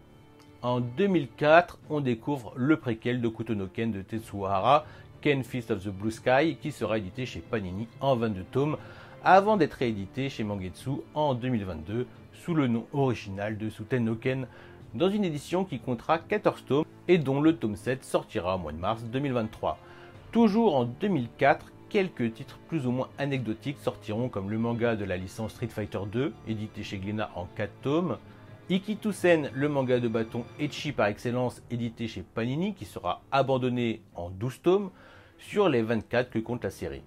En 0.61 0.79
2004, 0.79 1.77
on 1.89 1.99
découvre 1.99 2.53
le 2.55 2.77
préquel 2.77 3.21
de 3.21 3.27
Kutonoken 3.27 3.91
de 3.91 4.01
Tetsuhara 4.01 4.85
Ken 5.21 5.43
Fist 5.43 5.71
of 5.71 5.83
the 5.83 5.89
Blue 5.89 6.11
Sky 6.11 6.57
qui 6.61 6.71
sera 6.71 6.97
édité 6.97 7.25
chez 7.25 7.39
Panini 7.39 7.87
en 7.99 8.15
22 8.15 8.43
tomes 8.51 8.77
avant 9.23 9.57
d'être 9.57 9.73
réédité 9.73 10.29
chez 10.29 10.43
Mangetsu 10.43 11.01
en 11.13 11.33
2022 11.33 12.05
sous 12.33 12.53
le 12.53 12.67
nom 12.67 12.85
original 12.93 13.57
de 13.57 13.69
Suten 13.69 14.05
no 14.05 14.15
Ken 14.15 14.47
dans 14.93 15.09
une 15.09 15.25
édition 15.25 15.65
qui 15.65 15.79
comptera 15.79 16.19
14 16.19 16.65
tomes 16.65 16.85
et 17.07 17.17
dont 17.17 17.41
le 17.41 17.55
tome 17.55 17.75
7 17.75 18.03
sortira 18.03 18.55
au 18.55 18.59
mois 18.59 18.71
de 18.71 18.77
mars 18.77 19.03
2023. 19.03 19.77
Toujours 20.31 20.75
en 20.75 20.85
2004, 20.85 21.71
quelques 21.95 22.33
titres 22.33 22.57
plus 22.67 22.87
ou 22.87 22.91
moins 22.91 23.07
anecdotiques 23.17 23.77
sortiront 23.79 24.27
comme 24.27 24.49
le 24.49 24.57
manga 24.57 24.97
de 24.97 25.05
la 25.05 25.15
licence 25.15 25.53
Street 25.53 25.69
Fighter 25.69 26.01
2 26.11 26.33
édité 26.45 26.83
chez 26.83 26.97
Glénat 26.97 27.31
en 27.35 27.45
4 27.55 27.71
tomes, 27.83 28.17
Ikitusen, 28.69 29.49
le 29.53 29.69
manga 29.69 30.01
de 30.01 30.09
bâton 30.09 30.43
Echi 30.59 30.91
par 30.91 31.07
excellence 31.07 31.63
édité 31.71 32.09
chez 32.09 32.21
Panini 32.21 32.73
qui 32.73 32.83
sera 32.83 33.21
abandonné 33.31 34.01
en 34.13 34.29
12 34.29 34.61
tomes, 34.61 34.89
sur 35.37 35.69
les 35.69 35.83
24 35.83 36.31
que 36.31 36.39
compte 36.39 36.65
la 36.65 36.69
série. 36.69 37.01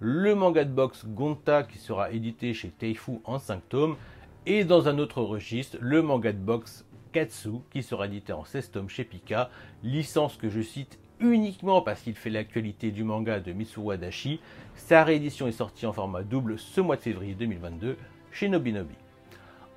Le 0.00 0.34
manga 0.34 0.64
de 0.64 0.72
boxe 0.72 1.06
Gonta 1.06 1.62
qui 1.62 1.78
sera 1.78 2.10
édité 2.10 2.52
chez 2.52 2.70
Teifu 2.70 3.20
en 3.22 3.38
5 3.38 3.68
tomes 3.68 3.96
et 4.44 4.64
dans 4.64 4.88
un 4.88 4.98
autre 4.98 5.22
registre, 5.22 5.76
le 5.80 6.02
manga 6.02 6.32
de 6.32 6.38
boxe 6.38 6.84
Katsu 7.12 7.60
qui 7.70 7.84
sera 7.84 8.06
édité 8.06 8.32
en 8.32 8.44
16 8.44 8.72
tomes 8.72 8.88
chez 8.88 9.04
Pika, 9.04 9.50
licence 9.84 10.36
que 10.36 10.48
je 10.48 10.62
cite 10.62 10.98
uniquement 11.22 11.82
parce 11.82 12.02
qu'il 12.02 12.14
fait 12.14 12.30
l'actualité 12.30 12.90
du 12.90 13.04
manga 13.04 13.40
de 13.40 13.52
Mitsuru 13.52 13.94
Adachi. 13.94 14.40
Sa 14.76 15.04
réédition 15.04 15.46
est 15.46 15.52
sortie 15.52 15.86
en 15.86 15.92
format 15.92 16.22
double 16.22 16.58
ce 16.58 16.80
mois 16.80 16.96
de 16.96 17.02
février 17.02 17.34
2022 17.34 17.96
chez 18.32 18.48
Nobinobi. 18.48 18.94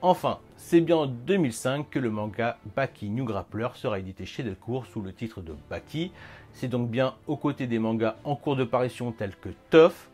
Enfin, 0.01 0.39
c'est 0.57 0.81
bien 0.81 0.97
en 0.97 1.05
2005 1.07 1.89
que 1.89 1.99
le 1.99 2.09
manga 2.09 2.57
Baki 2.75 3.09
New 3.09 3.25
Grappler 3.25 3.69
sera 3.75 3.99
édité 3.99 4.25
chez 4.25 4.43
Delcourt 4.43 4.85
sous 4.85 5.01
le 5.01 5.13
titre 5.13 5.41
de 5.41 5.55
Baki. 5.69 6.11
C'est 6.53 6.67
donc 6.67 6.89
bien 6.89 7.15
aux 7.27 7.37
côtés 7.37 7.67
des 7.67 7.79
mangas 7.79 8.15
en 8.23 8.35
cours 8.35 8.55
de 8.55 8.63
parution 8.63 9.11
tels 9.11 9.35
que 9.35 9.49
Tough, 9.69 10.09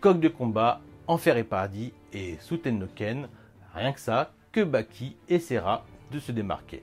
Coq 0.00 0.20
de 0.20 0.28
combat, 0.28 0.80
Enfer 1.06 1.36
et 1.36 1.44
Paradis 1.44 1.92
et 2.12 2.36
Suten 2.40 2.78
no 2.78 2.86
Ken, 2.94 3.28
rien 3.74 3.92
que 3.92 4.00
ça, 4.00 4.32
que 4.52 4.62
Baki 4.62 5.16
essaiera 5.28 5.84
de 6.10 6.18
se 6.18 6.32
démarquer. 6.32 6.82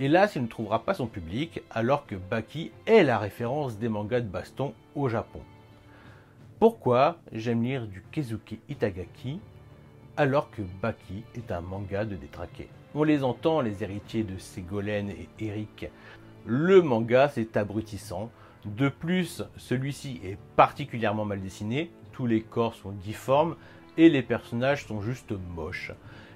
Hélas, 0.00 0.34
il 0.34 0.42
ne 0.42 0.48
trouvera 0.48 0.84
pas 0.84 0.94
son 0.94 1.06
public 1.06 1.62
alors 1.70 2.04
que 2.04 2.16
Baki 2.16 2.72
est 2.84 3.04
la 3.04 3.16
référence 3.16 3.78
des 3.78 3.88
mangas 3.88 4.22
de 4.22 4.28
baston 4.28 4.74
au 4.96 5.08
Japon. 5.08 5.40
Pourquoi 6.58 7.18
j'aime 7.30 7.62
lire 7.62 7.86
du 7.86 8.02
Kezuke 8.10 8.58
Itagaki 8.68 9.38
alors 10.16 10.50
que 10.50 10.62
Baki 10.82 11.22
est 11.36 11.52
un 11.52 11.60
manga 11.60 12.04
de 12.04 12.16
détraqués. 12.16 12.68
On 12.96 13.04
les 13.04 13.22
entend, 13.22 13.60
les 13.60 13.84
héritiers 13.84 14.24
de 14.24 14.36
Ségolène 14.36 15.10
et 15.10 15.28
Eric. 15.38 15.86
Le 16.44 16.82
manga, 16.82 17.28
c'est 17.28 17.56
abrutissant. 17.56 18.30
De 18.64 18.88
plus, 18.88 19.44
celui-ci 19.56 20.20
est 20.24 20.38
particulièrement 20.56 21.24
mal 21.24 21.40
dessiné, 21.40 21.92
tous 22.12 22.26
les 22.26 22.40
corps 22.40 22.74
sont 22.74 22.92
difformes 22.92 23.54
et 23.96 24.08
les 24.08 24.22
personnages 24.22 24.86
sont 24.86 25.02
juste 25.02 25.32
moches. 25.54 25.92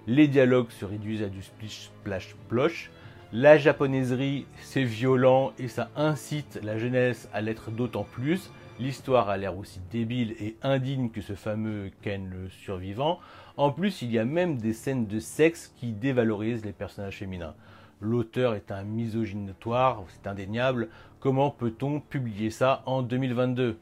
Les 0.07 0.29
dialogues 0.29 0.71
se 0.71 0.85
réduisent 0.85 1.25
à 1.25 1.29
du 1.29 1.43
splish 1.43 1.87
splash 1.87 2.37
ploche. 2.49 2.91
La 3.35 3.59
japonaiserie, 3.59 4.47
c'est 4.63 4.85
violent 4.85 5.53
et 5.59 5.69
ça 5.69 5.91
incite 5.97 6.59
la 6.63 6.79
jeunesse 6.79 7.29
à 7.35 7.43
l'être 7.43 7.71
d'autant 7.71 8.05
plus. 8.05 8.51
L'histoire 8.81 9.29
a 9.29 9.37
l'air 9.37 9.59
aussi 9.59 9.81
débile 9.91 10.35
et 10.41 10.57
indigne 10.63 11.11
que 11.11 11.21
ce 11.21 11.35
fameux 11.35 11.91
Ken 12.01 12.31
le 12.31 12.49
survivant. 12.49 13.19
En 13.59 13.71
plus, 13.71 14.01
il 14.01 14.11
y 14.11 14.19
a 14.19 14.25
même 14.25 14.57
des 14.57 14.73
scènes 14.73 15.07
de 15.07 15.21
sexe 15.21 15.75
qui 15.77 15.93
dévalorisent 15.93 16.65
les 16.65 16.73
personnages 16.73 17.19
féminins. 17.19 17.55
L'auteur 18.01 18.55
est 18.55 18.73
un 18.73 18.83
misogyne 18.83 19.45
notoire, 19.45 20.03
c'est 20.09 20.27
indéniable. 20.27 20.89
Comment 21.21 21.51
peut-on 21.51 22.01
publier 22.01 22.49
ça 22.49 22.83
en 22.87 23.03
2022 23.03 23.77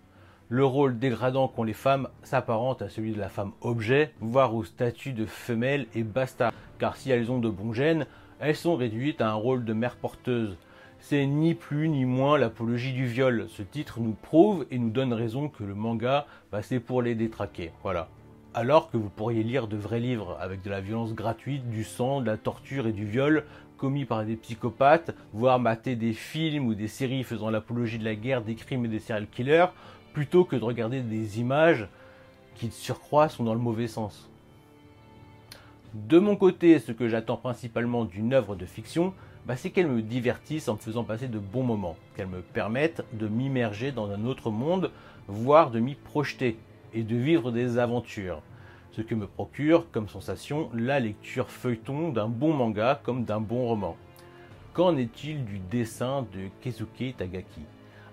Le 0.48 0.64
rôle 0.64 0.98
dégradant 0.98 1.46
qu'ont 1.46 1.62
les 1.62 1.72
femmes 1.72 2.08
s'apparente 2.24 2.82
à 2.82 2.88
celui 2.88 3.12
de 3.12 3.20
la 3.20 3.28
femme 3.28 3.52
objet, 3.60 4.12
voire 4.20 4.56
au 4.56 4.64
statut 4.64 5.12
de 5.12 5.24
femelle 5.24 5.86
et 5.94 6.02
basta. 6.02 6.52
Car 6.80 6.96
si 6.96 7.12
elles 7.12 7.30
ont 7.30 7.38
de 7.38 7.48
bons 7.48 7.72
gènes, 7.72 8.06
elles 8.40 8.56
sont 8.56 8.76
réduites 8.76 9.20
à 9.20 9.30
un 9.30 9.34
rôle 9.34 9.64
de 9.64 9.72
mère 9.72 9.96
porteuse. 9.96 10.56
C'est 10.98 11.26
ni 11.26 11.54
plus 11.54 11.88
ni 11.88 12.04
moins 12.04 12.38
l'apologie 12.38 12.92
du 12.92 13.06
viol. 13.06 13.46
Ce 13.48 13.62
titre 13.62 14.00
nous 14.00 14.16
prouve 14.20 14.66
et 14.70 14.78
nous 14.78 14.90
donne 14.90 15.12
raison 15.12 15.48
que 15.48 15.64
le 15.64 15.74
manga, 15.74 16.26
bah, 16.50 16.62
c'est 16.62 16.80
pour 16.80 17.02
les 17.02 17.14
détraquer. 17.14 17.72
Voilà. 17.82 18.08
Alors 18.54 18.90
que 18.90 18.96
vous 18.96 19.10
pourriez 19.10 19.42
lire 19.42 19.68
de 19.68 19.76
vrais 19.76 20.00
livres 20.00 20.36
avec 20.40 20.62
de 20.62 20.70
la 20.70 20.80
violence 20.80 21.14
gratuite, 21.14 21.68
du 21.68 21.84
sang, 21.84 22.20
de 22.20 22.26
la 22.26 22.38
torture 22.38 22.86
et 22.86 22.92
du 22.92 23.04
viol 23.04 23.44
commis 23.76 24.06
par 24.06 24.24
des 24.24 24.36
psychopathes, 24.36 25.14
voire 25.32 25.58
mater 25.58 25.96
des 25.96 26.14
films 26.14 26.66
ou 26.66 26.74
des 26.74 26.88
séries 26.88 27.24
faisant 27.24 27.50
l'apologie 27.50 27.98
de 27.98 28.04
la 28.04 28.14
guerre, 28.14 28.42
des 28.42 28.54
crimes 28.54 28.86
et 28.86 28.88
des 28.88 28.98
serial 28.98 29.26
killers, 29.28 29.66
plutôt 30.14 30.44
que 30.44 30.56
de 30.56 30.64
regarder 30.64 31.02
des 31.02 31.40
images 31.40 31.86
qui 32.54 32.68
de 32.68 32.72
surcroît 32.72 33.28
sont 33.28 33.44
dans 33.44 33.54
le 33.54 33.60
mauvais 33.60 33.86
sens. 33.86 34.30
De 35.94 36.18
mon 36.18 36.36
côté, 36.36 36.78
ce 36.78 36.92
que 36.92 37.08
j'attends 37.08 37.36
principalement 37.36 38.04
d'une 38.04 38.34
œuvre 38.34 38.56
de 38.56 38.66
fiction, 38.66 39.14
bah, 39.46 39.56
c'est 39.56 39.70
qu'elle 39.70 39.86
me 39.86 40.02
divertisse 40.02 40.68
en 40.68 40.74
me 40.74 40.78
faisant 40.78 41.04
passer 41.04 41.28
de 41.28 41.38
bons 41.38 41.62
moments, 41.62 41.96
qu'elle 42.16 42.26
me 42.26 42.40
permette 42.40 43.04
de 43.12 43.28
m'immerger 43.28 43.92
dans 43.92 44.10
un 44.10 44.24
autre 44.26 44.50
monde, 44.50 44.90
voire 45.28 45.70
de 45.70 45.80
m'y 45.80 45.94
projeter 45.94 46.58
et 46.92 47.02
de 47.02 47.16
vivre 47.16 47.52
des 47.52 47.78
aventures. 47.78 48.42
Ce 48.92 49.02
que 49.02 49.14
me 49.14 49.26
procure 49.26 49.90
comme 49.92 50.08
sensation 50.08 50.70
la 50.74 51.00
lecture 51.00 51.50
feuilleton 51.50 52.10
d'un 52.10 52.28
bon 52.28 52.52
manga 52.52 53.00
comme 53.02 53.24
d'un 53.24 53.40
bon 53.40 53.66
roman. 53.66 53.96
Qu'en 54.72 54.96
est-il 54.96 55.44
du 55.44 55.58
dessin 55.58 56.26
de 56.32 56.48
Keisuke 56.60 57.16
Tagaki? 57.16 57.62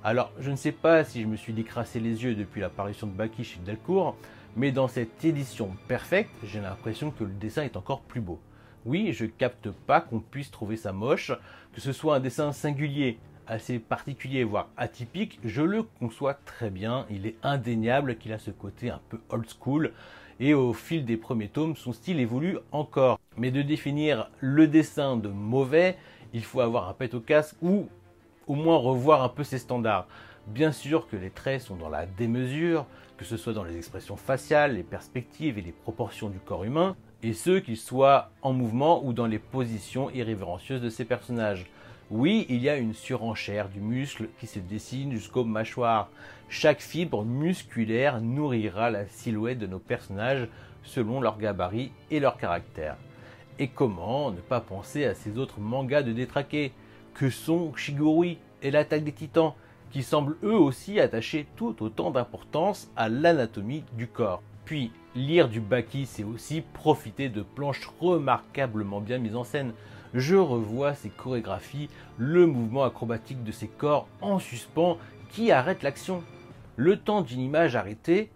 Alors, 0.04 0.32
je 0.40 0.52
ne 0.52 0.56
sais 0.58 0.74
pas 0.74 1.04
si 1.04 1.22
je 1.22 1.28
me 1.28 1.38
suis 1.38 1.54
décrassé 1.54 2.00
les 2.00 2.24
yeux 2.24 2.36
depuis 2.36 2.62
l'apparition 2.62 3.08
de 3.08 3.14
Baki 3.14 3.44
chez 3.44 3.60
Delcourt, 3.66 4.18
mais 4.56 4.72
dans 4.72 4.88
cette 4.88 5.24
édition 5.26 5.76
perfecte, 5.88 6.36
j'ai 6.44 6.60
l'impression 6.60 7.12
que 7.12 7.24
le 7.24 7.34
dessin 7.34 7.64
est 7.64 7.78
encore 7.78 8.02
plus 8.02 8.22
beau. 8.22 8.40
Oui, 8.86 9.14
je 9.14 9.26
capte 9.26 9.72
pas 9.72 10.02
qu'on 10.02 10.20
puisse 10.20 10.52
trouver 10.52 10.78
ça 10.78 10.92
moche, 10.92 11.32
que 11.74 11.82
ce 11.82 11.94
soit 11.94 12.16
un 12.16 12.20
dessin 12.20 12.52
singulier, 12.52 13.18
assez 13.48 13.80
particulier, 13.80 14.44
voire 14.44 14.70
atypique, 14.78 15.40
je 15.44 15.62
le 15.62 15.84
conçois 15.84 16.34
très 16.34 16.70
bien. 16.70 17.06
Il 17.10 17.26
est 17.26 17.36
indéniable 17.44 18.18
qu'il 18.18 18.34
a 18.34 18.40
ce 18.40 18.52
côté 18.52 18.90
un 18.90 19.02
peu 19.10 19.20
old 19.30 19.48
school, 19.50 19.94
et 20.40 20.54
au 20.54 20.74
fil 20.74 21.06
des 21.06 21.18
premiers 21.18 21.48
tomes, 21.48 21.76
son 21.76 21.94
style 21.94 22.20
évolue 22.20 22.58
encore. 22.72 23.20
Mais 23.38 23.52
de 23.52 23.62
définir 23.62 24.30
le 24.40 24.68
dessin 24.68 25.18
de 25.18 25.30
mauvais, 25.30 25.98
il 26.34 26.44
faut 26.44 26.62
avoir 26.62 26.90
un 26.90 26.94
pet 26.94 27.14
au 27.14 27.20
casque 27.20 27.56
ou 27.62 27.88
au 28.48 28.56
moins 28.56 28.78
revoir 28.78 29.24
un 29.24 29.30
peu 29.30 29.44
ses 29.44 29.58
standards. 29.60 30.08
Bien 30.48 30.72
sûr 30.74 31.08
que 31.08 31.16
les 31.16 31.30
traits 31.30 31.62
sont 31.62 31.76
dans 31.76 31.90
la 31.90 32.06
démesure, 32.06 32.86
que 33.18 33.24
ce 33.26 33.38
soit 33.38 33.54
dans 33.54 33.64
les 33.64 33.78
expressions 33.78 34.18
faciales, 34.18 34.76
les 34.76 34.84
perspectives 34.84 35.58
et 35.58 35.62
les 35.62 35.72
proportions 35.72 36.30
du 36.30 36.40
corps 36.40 36.66
humain, 36.66 36.98
et 37.24 37.34
ce 37.34 37.60
qu'ils 37.60 37.78
soient 37.78 38.30
en 38.42 38.52
mouvement 38.52 39.06
ou 39.06 39.14
dans 39.14 39.26
les 39.26 39.40
positions 39.40 40.10
irrévérencieuses 40.10 40.82
de 40.82 40.90
ces 40.90 41.06
personnages. 41.06 41.68
Oui, 42.12 42.46
il 42.50 42.62
y 42.62 42.68
a 42.68 42.76
une 42.76 42.94
surenchère 42.94 43.70
du 43.70 43.80
muscle 43.80 44.28
qui 44.38 44.46
se 44.46 44.60
dessine 44.60 45.14
jusqu'aux 45.14 45.46
mâchoires. 45.46 46.10
Chaque 46.50 46.82
fibre 46.82 47.24
musculaire 47.24 48.20
nourrira 48.20 48.92
la 48.92 49.08
silhouette 49.08 49.60
de 49.60 49.68
nos 49.68 49.80
personnages 49.80 50.50
selon 50.84 51.22
leur 51.22 51.38
gabarit 51.38 51.94
et 52.12 52.20
leur 52.20 52.38
caractère. 52.38 52.98
Et 53.58 53.70
comment 53.70 54.32
ne 54.32 54.42
pas 54.42 54.60
penser 54.60 55.06
à 55.06 55.16
ces 55.16 55.38
autres 55.38 55.62
mangas 55.62 56.04
de 56.04 56.12
détraqués? 56.12 56.74
Que 57.14 57.30
sont 57.30 57.74
Shigurui 57.76 58.40
et 58.62 58.72
l'attaque 58.72 59.04
des 59.04 59.12
titans, 59.12 59.54
qui 59.94 60.02
semblent 60.02 60.38
eux 60.44 60.58
aussi 60.58 61.00
attacher 61.00 61.46
tout 61.56 61.76
autant 61.84 62.10
d'importance 62.10 62.90
à 62.96 63.10
l'anatomie 63.10 63.84
du 63.94 64.08
corps. 64.08 64.42
Puis, 64.66 64.92
lire 65.16 65.48
du 65.48 65.62
Baki, 65.62 66.08
c'est 66.08 66.24
aussi 66.24 66.62
profiter 66.62 67.30
de 67.30 67.44
planches 67.44 67.88
remarquablement 68.02 69.02
bien 69.02 69.20
mises 69.20 69.36
en 69.36 69.44
scène. 69.44 69.72
Je 70.16 70.36
revois 70.36 70.96
ces 70.96 71.10
chorégraphies, 71.10 71.90
le 72.18 72.48
mouvement 72.48 72.84
acrobatique 72.84 73.44
de 73.44 73.52
ces 73.52 73.68
corps 73.68 74.08
en 74.20 74.40
suspens 74.40 74.98
qui 75.30 75.52
arrête 75.52 75.84
l'action. 75.84 76.24
Le 76.76 76.98
temps 76.98 77.22
d'une 77.22 77.42
image 77.42 77.76
arrêtée 77.76 78.32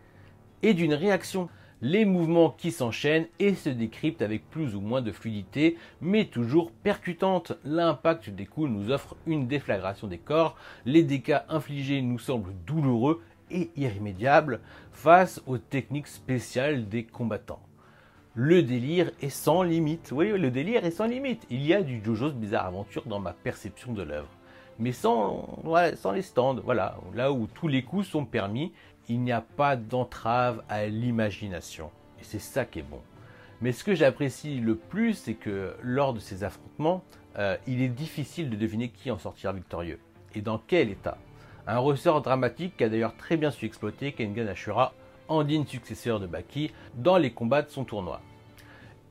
et 0.62 0.76
d'une 0.76 0.93
réaction 0.93 1.50
les 1.82 2.06
mouvements 2.06 2.50
qui 2.50 2.72
s'enchaînent 2.72 3.28
et 3.40 3.54
se 3.56 3.70
décryptent 3.70 4.22
avec 4.22 4.50
plus 4.50 4.76
ou 4.76 4.82
moins 4.82 5.02
de 5.02 5.12
fluidité, 5.12 5.78
mais 6.02 6.26
toujours 6.26 6.72
percutante. 6.72 7.54
L'impact 7.63 8.30
des 8.30 8.46
coups 8.46 8.70
nous 8.70 8.92
offre 8.92 9.16
une 9.26 9.48
déflagration 9.48 10.08
des 10.08 10.18
corps, 10.18 10.56
les 10.86 11.04
dégâts 11.04 11.42
infligés 11.50 12.02
nous 12.02 12.20
semblent 12.20 12.54
douloureux 12.66 13.22
et 13.52 13.70
irrémédiables 13.78 14.60
face 14.92 15.42
aux 15.46 15.58
techniques 15.58 16.08
spéciales 16.08 16.90
des 16.90 17.04
combattants. 17.04 17.62
Le 18.34 18.62
délire 18.62 19.12
est 19.22 19.30
sans 19.30 19.63
limite. 19.63 20.12
Oui, 20.12 20.30
le 20.30 20.52
délire 20.52 20.86
est 20.86 20.92
sans 20.92 21.08
limite. 21.08 21.48
Il 21.50 21.66
y 21.66 21.74
a 21.74 21.82
du 21.82 22.04
JoJo's 22.04 22.34
Bizarre 22.34 22.68
Aventure 22.68 23.04
dans 23.08 23.20
ma 23.20 23.34
perception 23.34 23.94
de 23.94 24.04
l'œuvre. 24.04 24.30
Mais 24.80 24.92
sans 24.92 25.63
les 26.13 26.22
stands, 26.22 26.60
voilà, 26.63 26.98
là 27.16 27.32
où 27.32 27.48
tous 27.48 27.68
les 27.68 27.82
coups 27.82 28.08
sont 28.08 28.26
permis 28.26 28.74
il 29.10 29.22
n'y 29.22 29.32
a 29.32 29.41
pas 29.41 29.76
d'entrave 29.76 30.63
à 30.70 30.86
l'imagination. 30.88 31.91
Et 32.20 32.24
c'est 32.24 32.39
ça 32.39 32.65
qui 32.65 32.80
est 32.80 32.84
bon. 32.84 33.02
Mais 33.62 33.72
ce 33.72 33.84
que 33.84 33.96
j'apprécie 33.96 34.60
le 34.60 34.76
plus, 34.76 35.13
c'est 35.13 35.34
que 35.34 35.76
lors 35.82 36.13
de 36.13 36.20
ces 36.20 36.43
affrontements, 36.43 37.04
euh, 37.39 37.58
il 37.67 37.82
est 37.82 37.89
difficile 37.89 38.50
de 38.50 38.56
deviner 38.56 38.89
qui 38.89 39.10
en 39.10 39.17
sortira 39.17 39.54
victorieux 39.54 40.00
et 40.36 40.41
dans 40.41 40.60
quel 40.60 40.89
état. 40.89 41.17
Un 41.65 41.80
ressort 41.80 42.22
dramatique 42.22 42.78
qu'a 42.78 42.89
d'ailleurs 42.89 43.15
très 43.17 43.38
bien 43.38 43.52
su 43.52 43.65
exploiter 43.65 44.12
Kengan 44.13 44.48
Ashura, 44.48 44.93
en 45.28 45.43
digne 45.43 45.65
successeur 45.65 46.20
de 46.20 46.28
Baki, 46.28 46.72
dans 46.96 47.17
les 47.17 47.32
combats 47.32 47.62
de 47.62 47.70
son 47.70 47.84
tournoi. 47.84 48.22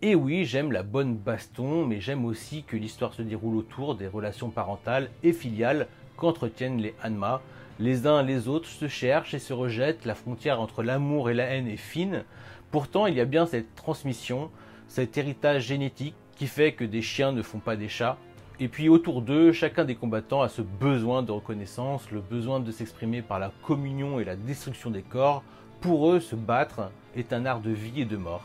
Et 0.03 0.15
oui, 0.15 0.45
j'aime 0.45 0.73
la 0.73 0.83
bonne 0.83 1.17
baston, 1.17 1.85
mais 1.87 2.01
j'aime 2.01 2.25
aussi 2.25 2.63
que 2.63 2.77
l'histoire 2.77 3.15
se 3.15 3.23
déroule 3.23 3.57
autour 3.57 3.95
des 3.95 4.07
relations 4.07 4.51
parentales 4.51 5.11
et 5.23 5.33
filiales 5.33 5.89
qu'entretiennent 6.17 6.81
les 6.81 6.95
Hanma, 7.03 7.43
les 7.79 8.07
uns 8.07 8.23
les 8.23 8.49
autres 8.49 8.69
se 8.69 8.89
cherchent 8.89 9.35
et 9.35 9.39
se 9.39 9.53
rejettent, 9.53 10.05
la 10.05 10.15
frontière 10.15 10.61
entre 10.61 10.83
l'amour 10.83 11.31
et 11.31 11.35
la 11.35 11.45
haine 11.45 11.69
est 11.69 11.77
fine. 11.77 12.25
Pourtant, 12.71 13.07
il 13.07 13.15
y 13.15 13.21
a 13.21 13.27
bien 13.27 13.47
cette 13.47 13.75
transmission, 13.75 14.51
cet 14.89 15.19
héritage 15.19 15.65
génétique 15.65 16.15
qui 16.37 16.47
fait 16.47 16.73
que 16.73 16.85
des 16.85 17.03
chiens 17.03 17.33
ne 17.33 17.43
font 17.43 17.59
pas 17.59 17.77
des 17.77 17.89
chats. 17.89 18.17
Et 18.59 18.69
puis 18.69 18.89
autour 18.89 19.21
d'eux, 19.21 19.53
chacun 19.53 19.85
des 19.85 19.95
combattants 19.95 20.41
a 20.41 20.49
ce 20.49 20.63
besoin 20.63 21.23
de 21.23 21.33
reconnaissance, 21.33 22.11
le 22.11 22.21
besoin 22.21 22.61
de 22.61 22.71
s'exprimer 22.71 23.21
par 23.21 23.39
la 23.39 23.53
communion 23.63 24.19
et 24.21 24.25
la 24.25 24.37
destruction 24.37 24.91
des 24.91 25.03
corps. 25.03 25.43
Pour 25.83 26.11
eux, 26.11 26.21
se 26.21 26.35
battre 26.35 26.91
est 27.15 27.35
un 27.35 27.45
art 27.45 27.61
de 27.61 27.71
vie 27.71 28.01
et 28.01 28.07
de 28.07 28.17
mort. 28.17 28.45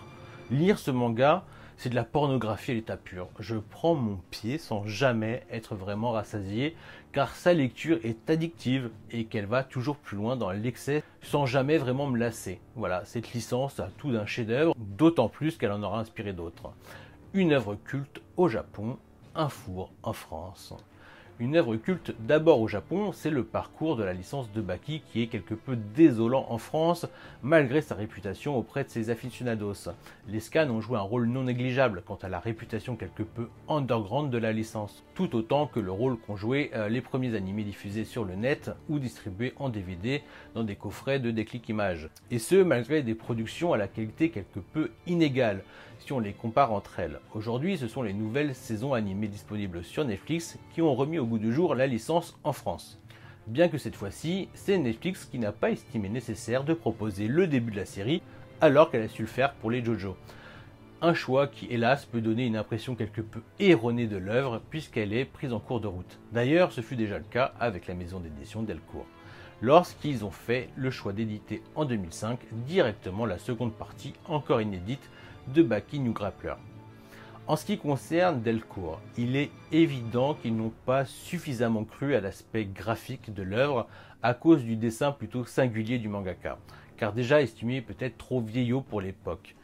Lire 0.50 0.78
ce 0.78 0.92
manga, 0.92 1.44
c'est 1.82 1.90
de 1.90 1.96
la 1.96 2.04
pornographie 2.04 2.70
à 2.70 2.74
l'état 2.76 2.96
pur. 2.96 3.28
Je 3.40 3.56
prends 3.56 3.96
mon 3.96 4.18
pied 4.30 4.60
sans 4.60 4.86
jamais 4.86 5.44
être 5.50 5.74
vraiment 5.74 6.12
rassasié, 6.12 6.76
car 7.12 7.36
sa 7.36 7.56
lecture 7.56 7.98
est 8.04 8.30
addictive 8.30 8.92
et 9.10 9.26
qu'elle 9.26 9.48
va 9.48 9.64
toujours 9.64 9.98
plus 9.98 10.16
loin 10.16 10.36
dans 10.36 10.52
l'excès 10.52 11.02
sans 11.24 11.48
jamais 11.48 11.80
vraiment 11.80 12.06
me 12.06 12.20
lasser. 12.20 12.62
Voilà, 12.76 13.04
cette 13.06 13.34
licence 13.34 13.80
a 13.80 13.90
tout 13.98 14.12
d'un 14.12 14.28
chef-d'œuvre, 14.28 14.76
d'autant 14.78 15.28
plus 15.28 15.58
qu'elle 15.58 15.72
en 15.72 15.82
aura 15.82 16.02
inspiré 16.02 16.34
d'autres. 16.34 16.72
Une 17.34 17.52
œuvre 17.52 17.74
culte 17.74 18.22
au 18.38 18.48
Japon, 18.48 19.00
un 19.34 19.50
four 19.50 19.92
en 20.04 20.14
France. 20.14 20.76
Une 21.42 21.56
œuvre 21.56 21.76
culte 21.76 22.14
d'abord 22.20 22.62
au 22.62 22.68
Japon, 22.68 23.12
c'est 23.14 23.32
le 23.32 23.44
parcours 23.44 23.96
de 23.96 24.04
la 24.04 24.14
licence 24.14 24.52
de 24.52 24.62
Baki 24.62 25.02
qui 25.12 25.24
est 25.24 25.28
quelque 25.28 25.56
peu 25.56 25.76
désolant 25.76 26.46
en 26.50 26.60
France 26.60 27.08
malgré 27.42 27.82
sa 27.82 27.96
réputation 27.96 28.56
auprès 28.56 28.84
de 28.84 28.90
ses 28.90 29.10
aficionados. 29.10 29.90
Les 30.28 30.40
scans 30.40 30.70
ont 30.70 30.82
joué 30.82 31.00
un 31.00 31.02
rôle 31.02 31.26
non 31.26 31.46
négligeable 31.46 32.04
quant 32.06 32.20
à 32.22 32.30
la 32.30 32.40
réputation 32.40 32.96
quelque 32.96 33.24
peu 33.24 33.48
underground 33.68 34.30
de 34.30 34.38
la 34.38 34.54
licence, 34.54 35.04
tout 35.16 35.36
autant 35.36 35.66
que 35.66 35.80
le 35.80 35.92
rôle 35.92 36.20
qu'ont 36.20 36.36
joué 36.36 36.70
euh, 36.76 36.90
les 36.90 37.02
premiers 37.02 37.36
animés 37.36 37.64
diffusés 37.64 38.06
sur 38.06 38.24
le 38.24 38.36
net 38.36 38.70
ou 38.88 39.00
distribués 39.00 39.54
en 39.58 39.70
DVD 39.70 40.22
dans 40.54 40.64
des 40.64 40.76
coffrets 40.76 41.20
de 41.20 41.32
déclic 41.32 41.68
images. 41.70 42.10
Et 42.30 42.38
ce 42.38 42.62
malgré 42.62 43.02
des 43.02 43.16
productions 43.16 43.74
à 43.74 43.78
la 43.78 43.88
qualité 43.88 44.30
quelque 44.30 44.60
peu 44.60 44.92
inégale 45.08 45.64
si 46.06 46.14
on 46.14 46.20
les 46.20 46.34
compare 46.34 46.72
entre 46.72 47.00
elles. 47.00 47.20
Aujourd'hui, 47.36 47.78
ce 47.78 47.88
sont 47.88 48.02
les 48.02 48.14
nouvelles 48.14 48.56
saisons 48.56 48.94
animées 48.94 49.28
disponibles 49.28 49.84
sur 49.84 50.04
Netflix 50.04 50.58
qui 50.74 50.82
ont 50.82 50.96
remis 50.96 51.20
au 51.20 51.26
bout 51.32 51.40
du 51.40 51.54
jour 51.54 51.76
la 51.76 51.88
licence 51.88 52.38
en 52.44 52.52
France. 52.52 53.00
Bien 53.48 53.70
que 53.70 53.78
cette 53.78 53.96
fois-ci, 53.96 54.50
c'est 54.54 54.78
Netflix 54.78 55.24
qui 55.24 55.40
n'a 55.40 55.54
pas 55.54 55.72
estimé 55.72 56.10
nécessaire 56.10 56.66
de 56.66 56.74
proposer 56.74 57.30
le 57.30 57.48
début 57.48 57.72
de 57.72 57.78
la 57.78 57.86
série 57.86 58.22
alors 58.60 58.92
qu'elle 58.92 59.04
a 59.04 59.08
su 59.08 59.22
le 59.22 59.30
faire 59.30 59.54
pour 59.54 59.72
les 59.72 59.82
JoJo. 59.82 60.18
Un 61.02 61.14
choix 61.14 61.48
qui, 61.48 61.68
hélas, 61.68 62.06
peut 62.06 62.20
donner 62.20 62.46
une 62.46 62.58
impression 62.58 62.96
quelque 62.96 63.22
peu 63.22 63.40
erronée 63.60 64.08
de 64.08 64.18
l'œuvre 64.18 64.62
puisqu'elle 64.70 65.14
est 65.14 65.24
prise 65.24 65.54
en 65.54 65.62
cours 65.62 65.80
de 65.80 65.88
route. 65.88 66.20
D'ailleurs, 66.34 66.74
ce 66.74 66.82
fut 66.82 66.98
déjà 66.98 67.18
le 67.18 67.24
cas 67.24 67.54
avec 67.62 67.88
la 67.88 67.94
maison 67.94 68.20
d'édition 68.20 68.62
Delcourt, 68.62 69.08
lorsqu'ils 69.62 70.26
ont 70.26 70.32
fait 70.32 70.68
le 70.76 70.92
choix 70.92 71.14
d'éditer 71.14 71.64
en 71.76 71.86
2005 71.86 72.40
directement 72.68 73.26
la 73.26 73.38
seconde 73.38 73.74
partie, 73.74 74.12
encore 74.28 74.62
inédite, 74.62 75.10
de 75.48 75.64
Baki 75.64 76.00
New 76.00 76.12
Grappler. 76.12 76.56
En 77.52 77.58
ce 77.58 77.66
qui 77.66 77.78
concerne 77.78 78.42
Delcourt, 78.42 79.02
il 79.18 79.36
est 79.36 79.52
évident 79.74 80.36
qu'ils 80.36 80.56
n'ont 80.56 80.72
pas 80.86 81.04
suffisamment 81.04 81.84
cru 81.84 82.16
à 82.16 82.22
l'aspect 82.22 82.64
graphique 82.64 83.34
de 83.34 83.44
l'œuvre 83.44 83.90
à 84.24 84.34
cause 84.34 84.64
du 84.64 84.78
dessin 84.78 85.12
plutôt 85.12 85.44
singulier 85.44 86.00
du 86.00 86.08
mangaka, 86.08 86.60
car 86.96 87.12
déjà 87.12 87.42
estimé 87.42 87.82
peut-être 87.82 88.18
trop 88.18 88.40
vieillot 88.40 88.80
pour 88.80 89.02
l'époque. 89.02 89.58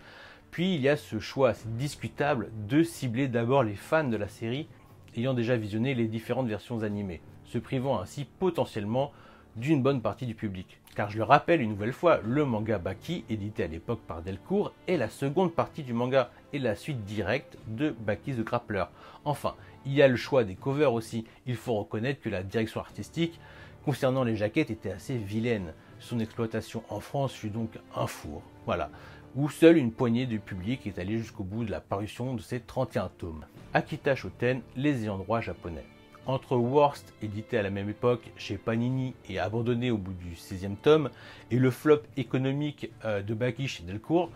Puis 0.52 0.76
il 0.76 0.82
y 0.82 0.90
a 0.90 0.98
ce 0.98 1.20
choix 1.20 1.52
assez 1.52 1.70
discutable 1.78 2.50
de 2.68 2.84
cibler 2.84 3.30
d'abord 3.30 3.64
les 3.64 3.76
fans 3.76 4.04
de 4.04 4.18
la 4.18 4.28
série 4.28 4.68
ayant 5.16 5.34
déjà 5.34 5.56
visionné 5.56 5.96
les 5.96 6.10
différentes 6.10 6.50
versions 6.50 6.84
animées, 6.84 7.22
se 7.46 7.58
privant 7.58 8.02
ainsi 8.02 8.26
potentiellement 8.26 9.14
d'une 9.58 9.82
bonne 9.82 10.02
partie 10.02 10.26
du 10.26 10.36
public. 10.36 10.80
Car 10.96 11.10
je 11.10 11.18
le 11.18 11.24
rappelle 11.24 11.62
une 11.62 11.72
nouvelle 11.72 11.94
fois, 11.94 12.20
le 12.24 12.46
manga 12.46 12.78
Baki, 12.78 13.26
édité 13.30 13.64
à 13.64 13.68
l'époque 13.68 14.02
par 14.08 14.22
Delcourt, 14.22 14.74
est 14.88 14.98
la 14.98 15.10
seconde 15.10 15.54
partie 15.54 15.84
du 15.84 15.94
manga 15.94 16.32
et 16.54 16.60
la 16.60 16.76
suite 16.76 17.04
directe 17.04 17.58
de 17.68 17.90
Baki 17.90 18.34
the 18.34 18.44
Grappler. 18.44 18.86
Enfin, 19.26 19.56
il 19.86 19.94
y 19.94 20.02
a 20.02 20.08
le 20.08 20.16
choix 20.16 20.44
des 20.44 20.56
covers 20.56 20.94
aussi. 20.94 21.26
Il 21.46 21.56
faut 21.56 21.76
reconnaître 21.76 22.22
que 22.22 22.30
la 22.30 22.44
direction 22.44 22.80
artistique 22.80 23.40
concernant 23.84 24.24
les 24.24 24.36
jaquettes 24.36 24.72
était 24.72 24.92
assez 24.92 25.18
vilaine. 25.18 25.74
Son 26.00 26.20
exploitation 26.20 26.84
en 26.90 27.00
France 27.00 27.34
fut 27.34 27.50
donc 27.50 27.72
un 27.96 28.08
four. 28.08 28.42
Voilà 28.66 28.90
où 29.38 29.50
seule 29.50 29.78
une 29.78 29.92
poignée 29.92 30.26
du 30.26 30.40
public 30.40 30.88
est 30.88 30.98
allée 30.98 31.20
jusqu'au 31.20 31.44
bout 31.44 31.64
de 31.64 31.70
la 31.70 31.80
parution 31.80 32.34
de 32.34 32.42
ces 32.42 32.60
31 32.60 33.10
tomes. 33.20 33.46
Akita 33.74 34.16
Shoten, 34.16 34.62
les 34.76 35.04
ayants 35.04 35.20
droit 35.20 35.42
japonais. 35.42 35.86
Entre 36.28 36.58
Worst, 36.58 37.14
édité 37.22 37.58
à 37.58 37.62
la 37.62 37.70
même 37.70 37.90
époque 37.90 38.34
chez 38.36 38.58
Panini 38.58 39.14
et 39.30 39.40
abandonné 39.40 39.92
au 39.92 39.98
bout 39.98 40.12
du 40.12 40.34
16e 40.34 40.76
tome, 40.76 41.10
et 41.52 41.58
le 41.58 41.72
flop 41.72 42.02
économique 42.18 42.92
euh, 43.06 43.22
de 43.22 43.34
Baki 43.34 43.70
chez 43.70 43.84
Delcourt, 43.84 44.30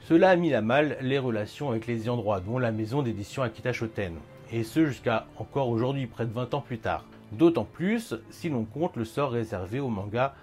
cela 0.00 0.30
a 0.30 0.36
mis 0.36 0.54
à 0.54 0.62
mal 0.62 0.96
les 1.02 1.18
relations 1.18 1.68
avec 1.68 1.86
les 1.86 2.04
ayants 2.04 2.16
droit, 2.16 2.40
dont 2.40 2.58
la 2.58 2.72
maison 2.72 3.02
d'édition 3.02 3.42
Akita 3.42 3.74
Shoten, 3.74 4.14
et 4.50 4.64
ce 4.64 4.86
jusqu'à 4.86 5.26
encore 5.36 5.68
aujourd'hui, 5.68 6.06
près 6.06 6.24
de 6.24 6.32
20 6.32 6.54
ans 6.54 6.62
plus 6.62 6.78
tard. 6.78 7.04
D'autant 7.32 7.64
plus 7.64 8.14
si 8.30 8.48
l'on 8.48 8.64
compte 8.64 8.96
le 8.96 9.04
sort 9.04 9.32
réservé 9.32 9.78
au 9.78 9.90
manga 9.90 10.34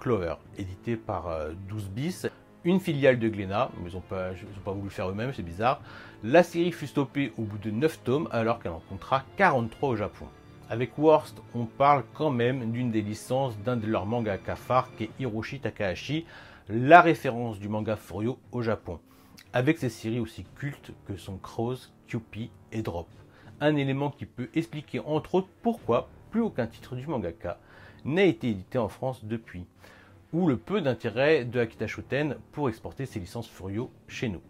Clover, 0.00 0.34
édité 0.58 0.96
par 0.96 1.28
12 1.68 1.84
euh, 1.84 1.88
bis, 1.94 2.26
une 2.64 2.80
filiale 2.80 3.20
de 3.20 3.28
Glénat, 3.28 3.70
mais 3.80 3.90
ils 3.90 3.94
n'ont 3.94 4.00
pas, 4.00 4.30
pas, 4.64 4.72
voulu 4.72 4.84
le 4.86 4.90
faire 4.90 5.08
eux-mêmes, 5.08 5.32
c'est 5.32 5.44
bizarre. 5.44 5.80
La 6.24 6.42
série 6.42 6.72
fut 6.72 6.88
stoppée 6.88 7.32
au 7.38 7.42
bout 7.42 7.58
de 7.58 7.70
9 7.70 8.02
tomes 8.02 8.28
alors 8.32 8.58
qu'elle 8.58 8.72
en 8.72 8.82
comptera 8.88 9.22
43 9.36 9.90
au 9.90 9.96
Japon. 9.96 10.26
Avec 10.70 10.96
Worst, 10.98 11.42
on 11.56 11.64
parle 11.64 12.04
quand 12.14 12.30
même 12.30 12.70
d'une 12.70 12.92
des 12.92 13.02
licences 13.02 13.58
d'un 13.58 13.76
de 13.76 13.88
leurs 13.88 14.06
mangas 14.06 14.38
cafards 14.38 14.94
qui 14.94 15.04
est 15.04 15.10
Hiroshi 15.18 15.58
Takahashi, 15.58 16.26
la 16.68 17.00
référence 17.00 17.58
du 17.58 17.68
manga 17.68 17.96
Furio 17.96 18.38
au 18.52 18.62
Japon, 18.62 19.00
avec 19.52 19.78
ses 19.78 19.88
séries 19.88 20.20
aussi 20.20 20.44
cultes 20.54 20.92
que 21.08 21.16
sont 21.16 21.38
Crows, 21.38 21.88
Cupid 22.06 22.50
et 22.70 22.82
Drop. 22.82 23.08
Un 23.60 23.74
élément 23.74 24.10
qui 24.10 24.26
peut 24.26 24.48
expliquer 24.54 25.00
entre 25.00 25.34
autres 25.34 25.48
pourquoi 25.60 26.08
plus 26.30 26.40
aucun 26.40 26.68
titre 26.68 26.94
du 26.94 27.04
mangaka 27.04 27.58
n'a 28.04 28.22
été 28.22 28.50
édité 28.50 28.78
en 28.78 28.88
France 28.88 29.24
depuis 29.24 29.64
ou 30.32 30.46
le 30.46 30.56
peu 30.56 30.80
d'intérêt 30.80 31.44
de 31.44 31.58
Akita 31.58 31.88
Shoten 31.88 32.36
pour 32.52 32.68
exporter 32.68 33.06
ses 33.06 33.18
licences 33.18 33.48
Furio 33.48 33.90
chez 34.06 34.28
nous. 34.28 34.42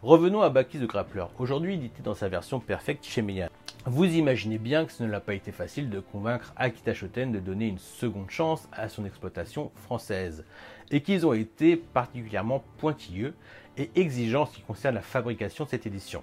Revenons 0.00 0.42
à 0.42 0.50
Baki 0.50 0.78
the 0.78 0.86
Grappler, 0.86 1.24
aujourd'hui 1.40 1.74
édité 1.74 2.02
dans 2.04 2.14
sa 2.14 2.28
version 2.28 2.60
perfecte 2.60 3.04
chez 3.04 3.20
Meian. 3.20 3.48
Vous 3.86 4.06
imaginez 4.06 4.56
bien 4.56 4.86
que 4.86 4.92
ce 4.92 5.02
ne 5.02 5.10
l'a 5.10 5.20
pas 5.20 5.34
été 5.34 5.52
facile 5.52 5.90
de 5.90 6.00
convaincre 6.00 6.54
Akita 6.56 6.94
Shoten 6.94 7.32
de 7.32 7.38
donner 7.38 7.66
une 7.66 7.78
seconde 7.78 8.30
chance 8.30 8.66
à 8.72 8.88
son 8.88 9.04
exploitation 9.04 9.72
française, 9.76 10.46
et 10.90 11.02
qu'ils 11.02 11.26
ont 11.26 11.34
été 11.34 11.76
particulièrement 11.76 12.64
pointilleux 12.78 13.34
et 13.76 13.90
exigeants 13.94 14.42
en 14.42 14.46
ce 14.46 14.54
qui 14.54 14.62
concerne 14.62 14.94
la 14.94 15.02
fabrication 15.02 15.64
de 15.64 15.68
cette 15.68 15.84
édition. 15.84 16.22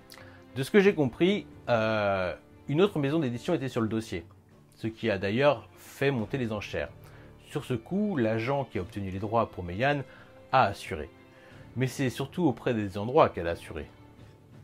De 0.56 0.64
ce 0.64 0.72
que 0.72 0.80
j'ai 0.80 0.96
compris, 0.96 1.46
euh, 1.70 2.34
une 2.68 2.82
autre 2.82 2.98
maison 2.98 3.20
d'édition 3.20 3.54
était 3.54 3.70
sur 3.70 3.82
le 3.82 3.88
dossier, 3.88 4.26
ce 4.74 4.88
qui 4.88 5.12
a 5.12 5.20
d'ailleurs 5.20 5.70
fait 5.78 6.10
monter 6.10 6.40
les 6.40 6.52
enchères. 6.52 6.90
Sur 7.46 7.64
ce 7.64 7.76
coup, 7.76 8.18
l'agent 8.18 8.64
qui 8.64 8.80
a 8.80 8.82
obtenu 8.82 9.12
les 9.12 9.20
droits 9.20 9.52
pour 9.52 9.64
Meian 9.64 10.02
a 10.52 10.64
assuré. 10.64 11.12
Mais 11.76 11.86
c'est 11.86 12.10
surtout 12.10 12.46
auprès 12.46 12.74
des 12.74 12.98
endroits 12.98 13.30
qu'elle 13.30 13.48
a 13.48 13.52
assuré. 13.52 13.86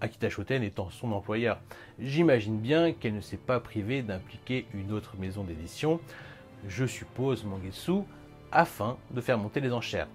Akita 0.02 0.30
Shoten 0.30 0.64
étant 0.64 0.90
son 0.90 1.12
employeur, 1.12 1.60
j'imagine 2.00 2.60
bien 2.60 2.92
qu'elle 2.94 3.16
ne 3.16 3.22
s'est 3.22 3.38
pas 3.38 3.60
privée 3.60 4.02
d'impliquer 4.02 4.66
une 4.74 4.92
autre 4.92 5.16
maison 5.18 5.44
d'édition, 5.44 6.00
je 6.68 6.86
suppose 6.86 7.44
Mangetsu, 7.44 8.04
afin 8.52 8.98
de 9.12 9.22
faire 9.22 9.38
monter 9.38 9.60
les 9.60 9.74
enchères. 9.74 10.08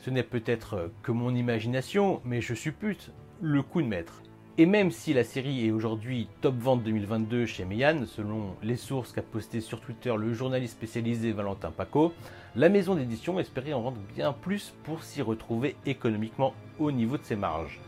Ce 0.00 0.10
n'est 0.10 0.22
peut-être 0.22 0.90
que 1.02 1.12
mon 1.12 1.34
imagination, 1.34 2.20
mais 2.24 2.40
je 2.40 2.54
suppute 2.54 3.10
le 3.40 3.62
coup 3.62 3.82
de 3.82 3.88
maître. 3.88 4.22
Et 4.58 4.64
même 4.64 4.90
si 4.90 5.12
la 5.12 5.24
série 5.24 5.66
est 5.66 5.70
aujourd'hui 5.70 6.28
top 6.40 6.54
vente 6.56 6.82
2022 6.82 7.44
chez 7.44 7.66
Meian, 7.66 8.06
selon 8.06 8.56
les 8.62 8.76
sources 8.76 9.12
qu'a 9.12 9.20
posté 9.20 9.60
sur 9.60 9.82
Twitter 9.82 10.14
le 10.16 10.32
journaliste 10.32 10.74
spécialisé 10.74 11.32
Valentin 11.32 11.70
Paco, 11.70 12.14
la 12.54 12.70
maison 12.70 12.94
d'édition 12.94 13.38
espérait 13.38 13.74
en 13.74 13.82
vendre 13.82 14.00
bien 14.14 14.32
plus 14.32 14.72
pour 14.84 15.02
s'y 15.02 15.20
retrouver 15.20 15.76
économiquement 15.84 16.54
au 16.78 16.90
niveau 16.90 17.18
de 17.18 17.22
ses 17.22 17.36
marges. 17.36 17.80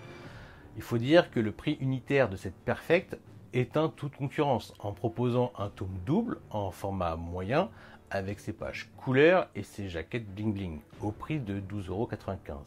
Il 0.79 0.85
faut 0.85 0.97
dire 0.97 1.33
que 1.33 1.41
le 1.41 1.51
prix 1.51 1.77
unitaire 1.81 2.29
de 2.29 2.37
cette 2.37 2.55
Perfect 2.55 3.19
éteint 3.53 3.93
toute 3.97 4.15
concurrence 4.15 4.73
en 4.79 4.93
proposant 4.93 5.53
un 5.59 5.71
tome 5.71 5.99
double 6.07 6.39
en 6.51 6.71
format 6.71 7.17
moyen 7.17 7.69
avec 8.13 8.39
ses 8.39 8.53
pages 8.53 8.89
couleurs 8.97 9.49
et 9.57 9.65
ses 9.65 9.89
jaquettes 9.89 10.33
bling 10.33 10.55
bling 10.55 10.81
au 11.03 11.11
prix 11.11 11.41
de 11.41 11.59
12,95€. 11.61 12.59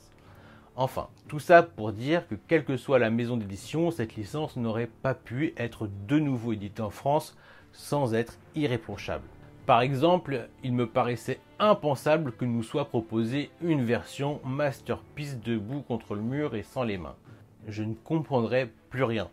Enfin, 0.75 1.07
tout 1.29 1.39
ça 1.39 1.63
pour 1.63 1.93
dire 1.93 2.27
que 2.27 2.35
quelle 2.35 2.65
que 2.65 2.75
soit 2.75 2.99
la 2.99 3.09
maison 3.09 3.37
d'édition, 3.37 3.91
cette 3.91 4.17
licence 4.17 4.57
n'aurait 4.57 4.91
pas 5.01 5.13
pu 5.13 5.53
être 5.55 5.87
de 6.05 6.19
nouveau 6.19 6.51
éditée 6.51 6.81
en 6.81 6.89
France 6.89 7.37
sans 7.71 8.13
être 8.13 8.37
irréprochable. 8.55 9.25
Par 9.65 9.79
exemple, 9.79 10.49
il 10.65 10.73
me 10.73 10.85
paraissait 10.85 11.39
impensable 11.59 12.33
que 12.33 12.43
nous 12.43 12.63
soit 12.63 12.89
proposée 12.89 13.51
une 13.61 13.85
version 13.85 14.41
masterpiece 14.43 15.39
debout 15.39 15.81
contre 15.81 16.13
le 16.13 16.21
mur 16.21 16.55
et 16.55 16.63
sans 16.63 16.83
les 16.83 16.97
mains. 16.97 17.15
Je 17.67 17.83
ne 17.83 17.93
comprendrais 17.93 18.71
plus 18.89 19.03
rien, 19.03 19.29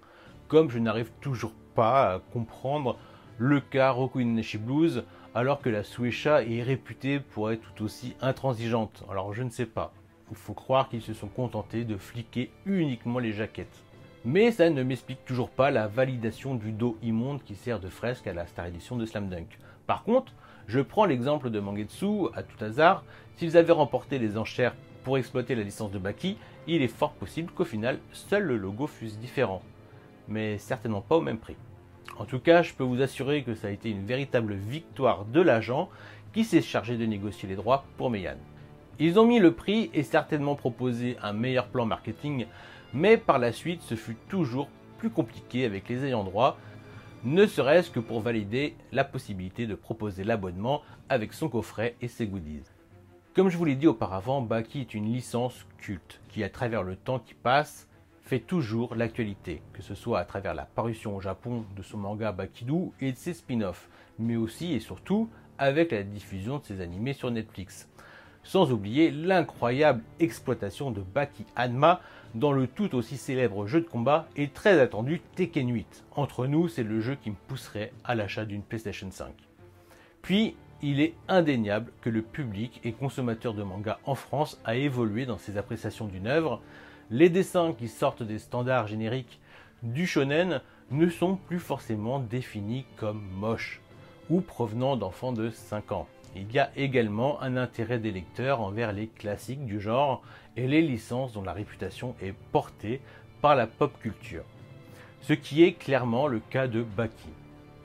comme 0.48 0.70
je 0.70 0.78
n'arrive 0.78 1.10
toujours 1.20 1.54
pas 1.74 2.14
à 2.14 2.18
comprendre 2.18 2.98
le 3.38 3.60
cas 3.60 3.90
Roku 3.90 4.24
Blues 4.58 5.04
alors 5.34 5.60
que 5.60 5.68
la 5.68 5.84
Suecha 5.84 6.42
est 6.42 6.62
réputée 6.62 7.20
pour 7.20 7.52
être 7.52 7.62
tout 7.74 7.84
aussi 7.84 8.16
intransigeante. 8.20 9.04
Alors 9.10 9.32
je 9.34 9.42
ne 9.42 9.50
sais 9.50 9.66
pas. 9.66 9.92
Il 10.30 10.36
faut 10.36 10.54
croire 10.54 10.88
qu'ils 10.88 11.02
se 11.02 11.14
sont 11.14 11.28
contentés 11.28 11.84
de 11.84 11.96
fliquer 11.96 12.50
uniquement 12.66 13.18
les 13.18 13.32
jaquettes. 13.32 13.84
Mais 14.24 14.50
ça 14.50 14.68
ne 14.68 14.82
m'explique 14.82 15.24
toujours 15.24 15.50
pas 15.50 15.70
la 15.70 15.86
validation 15.86 16.54
du 16.54 16.72
dos 16.72 16.98
immonde 17.02 17.42
qui 17.44 17.54
sert 17.54 17.80
de 17.80 17.88
fresque 17.88 18.26
à 18.26 18.32
la 18.32 18.46
Star 18.46 18.66
Edition 18.66 18.96
de 18.96 19.06
Slam 19.06 19.28
Dunk. 19.28 19.58
Par 19.86 20.02
contre, 20.02 20.32
je 20.66 20.80
prends 20.80 21.06
l'exemple 21.06 21.50
de 21.50 21.60
Mangetsu, 21.60 22.26
à 22.34 22.42
tout 22.42 22.62
hasard, 22.62 23.04
s'ils 23.36 23.56
avaient 23.56 23.72
remporté 23.72 24.18
les 24.18 24.36
enchères 24.36 24.74
pour 25.04 25.16
exploiter 25.16 25.54
la 25.54 25.62
licence 25.62 25.92
de 25.92 25.98
Baki, 25.98 26.36
il 26.68 26.82
est 26.82 26.88
fort 26.88 27.12
possible 27.12 27.50
qu'au 27.52 27.64
final, 27.64 27.98
seul 28.12 28.44
le 28.44 28.56
logo 28.56 28.86
fût 28.86 29.06
différent. 29.06 29.62
Mais 30.28 30.58
certainement 30.58 31.00
pas 31.00 31.16
au 31.16 31.22
même 31.22 31.38
prix. 31.38 31.56
En 32.18 32.24
tout 32.24 32.38
cas, 32.38 32.62
je 32.62 32.74
peux 32.74 32.84
vous 32.84 33.00
assurer 33.00 33.42
que 33.42 33.54
ça 33.54 33.68
a 33.68 33.70
été 33.70 33.90
une 33.90 34.04
véritable 34.04 34.54
victoire 34.54 35.24
de 35.24 35.40
l'agent 35.40 35.88
qui 36.32 36.44
s'est 36.44 36.62
chargé 36.62 36.96
de 36.96 37.06
négocier 37.06 37.48
les 37.48 37.56
droits 37.56 37.84
pour 37.96 38.10
Meian. 38.10 38.36
Ils 38.98 39.18
ont 39.18 39.26
mis 39.26 39.38
le 39.38 39.52
prix 39.52 39.90
et 39.94 40.02
certainement 40.02 40.56
proposé 40.56 41.16
un 41.22 41.32
meilleur 41.32 41.68
plan 41.68 41.86
marketing, 41.86 42.46
mais 42.92 43.16
par 43.16 43.38
la 43.38 43.52
suite 43.52 43.82
ce 43.82 43.94
fut 43.94 44.16
toujours 44.28 44.68
plus 44.98 45.10
compliqué 45.10 45.64
avec 45.64 45.88
les 45.88 46.04
ayants 46.04 46.24
droit, 46.24 46.58
ne 47.24 47.46
serait-ce 47.46 47.90
que 47.90 48.00
pour 48.00 48.20
valider 48.20 48.74
la 48.92 49.04
possibilité 49.04 49.66
de 49.66 49.74
proposer 49.74 50.24
l'abonnement 50.24 50.82
avec 51.08 51.32
son 51.32 51.48
coffret 51.48 51.96
et 52.00 52.08
ses 52.08 52.26
goodies. 52.26 52.64
Comme 53.38 53.50
je 53.50 53.56
vous 53.56 53.66
l'ai 53.66 53.76
dit 53.76 53.86
auparavant, 53.86 54.42
Baki 54.42 54.80
est 54.80 54.94
une 54.94 55.12
licence 55.12 55.64
culte 55.76 56.20
qui, 56.28 56.42
à 56.42 56.48
travers 56.48 56.82
le 56.82 56.96
temps 56.96 57.20
qui 57.20 57.34
passe, 57.34 57.86
fait 58.20 58.40
toujours 58.40 58.96
l'actualité, 58.96 59.62
que 59.72 59.80
ce 59.80 59.94
soit 59.94 60.18
à 60.18 60.24
travers 60.24 60.54
la 60.54 60.64
parution 60.64 61.14
au 61.14 61.20
Japon 61.20 61.64
de 61.76 61.82
son 61.84 61.98
manga 61.98 62.32
Bakidu 62.32 62.90
et 63.00 63.12
de 63.12 63.16
ses 63.16 63.34
spin-offs, 63.34 63.88
mais 64.18 64.34
aussi 64.34 64.72
et 64.72 64.80
surtout 64.80 65.30
avec 65.56 65.92
la 65.92 66.02
diffusion 66.02 66.58
de 66.58 66.64
ses 66.64 66.80
animés 66.80 67.12
sur 67.12 67.30
Netflix 67.30 67.88
sans 68.42 68.72
oublier 68.72 69.12
l'incroyable 69.12 70.02
exploitation 70.18 70.90
de 70.90 71.02
Baki 71.02 71.46
Hanma 71.54 72.00
dans 72.34 72.50
le 72.50 72.66
tout 72.66 72.96
aussi 72.96 73.16
célèbre 73.16 73.68
jeu 73.68 73.82
de 73.82 73.86
combat 73.86 74.26
et 74.34 74.48
très 74.48 74.80
attendu 74.80 75.20
Tekken 75.36 75.72
8. 75.72 76.06
Entre 76.16 76.48
nous, 76.48 76.66
c'est 76.66 76.82
le 76.82 77.00
jeu 77.00 77.14
qui 77.14 77.30
me 77.30 77.36
pousserait 77.46 77.92
à 78.02 78.16
l'achat 78.16 78.44
d'une 78.44 78.62
PlayStation 78.62 79.12
5. 79.12 79.32
Puis, 80.22 80.56
il 80.82 81.00
est 81.00 81.14
indéniable 81.26 81.92
que 82.00 82.10
le 82.10 82.22
public 82.22 82.80
et 82.84 82.92
consommateur 82.92 83.54
de 83.54 83.62
manga 83.62 83.98
en 84.04 84.14
France 84.14 84.60
a 84.64 84.76
évolué 84.76 85.26
dans 85.26 85.38
ses 85.38 85.56
appréciations 85.56 86.06
d'une 86.06 86.26
œuvre. 86.26 86.60
Les 87.10 87.28
dessins 87.28 87.72
qui 87.72 87.88
sortent 87.88 88.22
des 88.22 88.38
standards 88.38 88.86
génériques 88.86 89.40
du 89.82 90.06
shonen 90.06 90.60
ne 90.90 91.08
sont 91.08 91.36
plus 91.36 91.58
forcément 91.58 92.20
définis 92.20 92.84
comme 92.96 93.22
moches 93.36 93.80
ou 94.30 94.40
provenant 94.40 94.96
d'enfants 94.96 95.32
de 95.32 95.50
5 95.50 95.92
ans. 95.92 96.08
Il 96.36 96.52
y 96.52 96.58
a 96.58 96.70
également 96.76 97.40
un 97.42 97.56
intérêt 97.56 97.98
des 97.98 98.12
lecteurs 98.12 98.60
envers 98.60 98.92
les 98.92 99.08
classiques 99.08 99.64
du 99.64 99.80
genre 99.80 100.22
et 100.56 100.68
les 100.68 100.82
licences 100.82 101.32
dont 101.32 101.42
la 101.42 101.52
réputation 101.52 102.14
est 102.22 102.34
portée 102.52 103.00
par 103.40 103.56
la 103.56 103.66
pop 103.66 103.92
culture. 104.00 104.44
ce 105.20 105.32
qui 105.32 105.64
est 105.64 105.72
clairement 105.72 106.28
le 106.28 106.38
cas 106.38 106.68
de 106.68 106.82
Baki. 106.82 107.28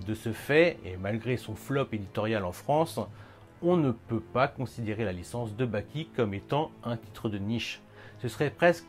De 0.07 0.15
ce 0.15 0.33
fait, 0.33 0.77
et 0.83 0.97
malgré 0.97 1.37
son 1.37 1.55
flop 1.55 1.87
éditorial 1.93 2.43
en 2.43 2.51
France, 2.51 2.99
on 3.61 3.77
ne 3.77 3.91
peut 3.91 4.19
pas 4.19 4.49
considérer 4.49 5.05
la 5.05 5.13
licence 5.13 5.55
de 5.55 5.65
Baki 5.65 6.07
comme 6.15 6.33
étant 6.33 6.71
un 6.83 6.97
titre 6.97 7.29
de 7.29 7.37
niche. 7.37 7.79
Ce 8.21 8.27
serait 8.27 8.49
presque 8.49 8.87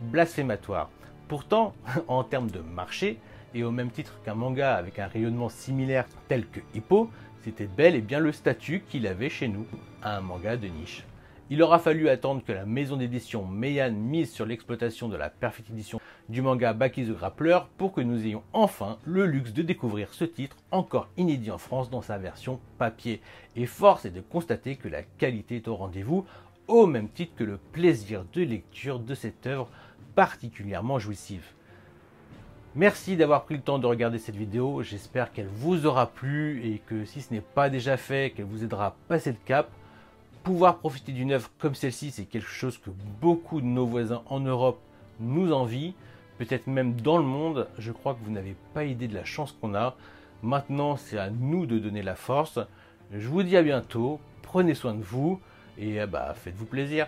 blasphématoire. 0.00 0.90
Pourtant, 1.28 1.72
en 2.08 2.24
termes 2.24 2.50
de 2.50 2.58
marché, 2.58 3.18
et 3.54 3.62
au 3.62 3.70
même 3.70 3.90
titre 3.90 4.20
qu'un 4.24 4.34
manga 4.34 4.74
avec 4.74 4.98
un 4.98 5.06
rayonnement 5.06 5.48
similaire 5.48 6.06
tel 6.28 6.46
que 6.46 6.60
Hippo, 6.74 7.10
c'était 7.42 7.68
bel 7.68 7.94
et 7.94 8.00
bien 8.00 8.18
le 8.18 8.32
statut 8.32 8.82
qu'il 8.88 9.06
avait 9.06 9.30
chez 9.30 9.46
nous, 9.46 9.66
un 10.02 10.20
manga 10.20 10.56
de 10.56 10.66
niche. 10.66 11.04
Il 11.48 11.62
aura 11.62 11.78
fallu 11.78 12.08
attendre 12.08 12.42
que 12.44 12.50
la 12.50 12.66
maison 12.66 12.96
d'édition 12.96 13.46
Meian 13.46 13.92
mise 13.92 14.32
sur 14.32 14.46
l'exploitation 14.46 15.08
de 15.08 15.16
la 15.16 15.30
Perfect 15.30 15.70
Edition 15.70 16.00
du 16.28 16.42
manga 16.42 16.72
Baki 16.72 17.04
the 17.04 17.16
Grappler 17.16 17.58
pour 17.78 17.92
que 17.92 18.00
nous 18.00 18.26
ayons 18.26 18.42
enfin 18.52 18.98
le 19.04 19.26
luxe 19.26 19.52
de 19.52 19.62
découvrir 19.62 20.12
ce 20.12 20.24
titre 20.24 20.56
encore 20.70 21.08
inédit 21.16 21.50
en 21.50 21.58
France 21.58 21.90
dans 21.90 22.02
sa 22.02 22.18
version 22.18 22.58
papier. 22.78 23.20
Et 23.54 23.66
force 23.66 24.04
est 24.04 24.10
de 24.10 24.20
constater 24.20 24.76
que 24.76 24.88
la 24.88 25.02
qualité 25.02 25.56
est 25.56 25.68
au 25.68 25.76
rendez-vous 25.76 26.26
au 26.68 26.86
même 26.86 27.08
titre 27.08 27.34
que 27.36 27.44
le 27.44 27.58
plaisir 27.58 28.24
de 28.32 28.42
lecture 28.42 28.98
de 28.98 29.14
cette 29.14 29.46
œuvre 29.46 29.68
particulièrement 30.14 30.98
jouissive. 30.98 31.44
Merci 32.74 33.16
d'avoir 33.16 33.44
pris 33.44 33.54
le 33.54 33.62
temps 33.62 33.78
de 33.78 33.86
regarder 33.86 34.18
cette 34.18 34.36
vidéo, 34.36 34.82
j'espère 34.82 35.32
qu'elle 35.32 35.48
vous 35.48 35.86
aura 35.86 36.08
plu 36.08 36.62
et 36.62 36.78
que 36.78 37.04
si 37.04 37.22
ce 37.22 37.32
n'est 37.32 37.40
pas 37.40 37.70
déjà 37.70 37.96
fait, 37.96 38.32
qu'elle 38.34 38.44
vous 38.44 38.64
aidera 38.64 38.86
à 38.86 38.96
passer 39.08 39.30
le 39.30 39.38
cap. 39.44 39.70
Pouvoir 40.42 40.78
profiter 40.78 41.12
d'une 41.12 41.32
œuvre 41.32 41.50
comme 41.58 41.74
celle-ci, 41.74 42.10
c'est 42.10 42.24
quelque 42.24 42.48
chose 42.48 42.76
que 42.78 42.90
beaucoup 43.20 43.60
de 43.60 43.66
nos 43.66 43.86
voisins 43.86 44.22
en 44.26 44.40
Europe 44.40 44.78
nous 45.20 45.52
envient, 45.52 45.94
peut-être 46.38 46.66
même 46.66 47.00
dans 47.00 47.18
le 47.18 47.24
monde. 47.24 47.68
Je 47.78 47.92
crois 47.92 48.14
que 48.14 48.24
vous 48.24 48.30
n'avez 48.30 48.56
pas 48.74 48.84
idée 48.84 49.08
de 49.08 49.14
la 49.14 49.24
chance 49.24 49.56
qu'on 49.60 49.74
a. 49.74 49.96
Maintenant, 50.42 50.96
c'est 50.96 51.18
à 51.18 51.30
nous 51.30 51.66
de 51.66 51.78
donner 51.78 52.02
la 52.02 52.14
force. 52.14 52.58
Je 53.12 53.28
vous 53.28 53.42
dis 53.42 53.56
à 53.56 53.62
bientôt, 53.62 54.20
prenez 54.42 54.74
soin 54.74 54.94
de 54.94 55.02
vous 55.02 55.40
et 55.78 56.04
bah, 56.06 56.34
faites-vous 56.34 56.66
plaisir. 56.66 57.06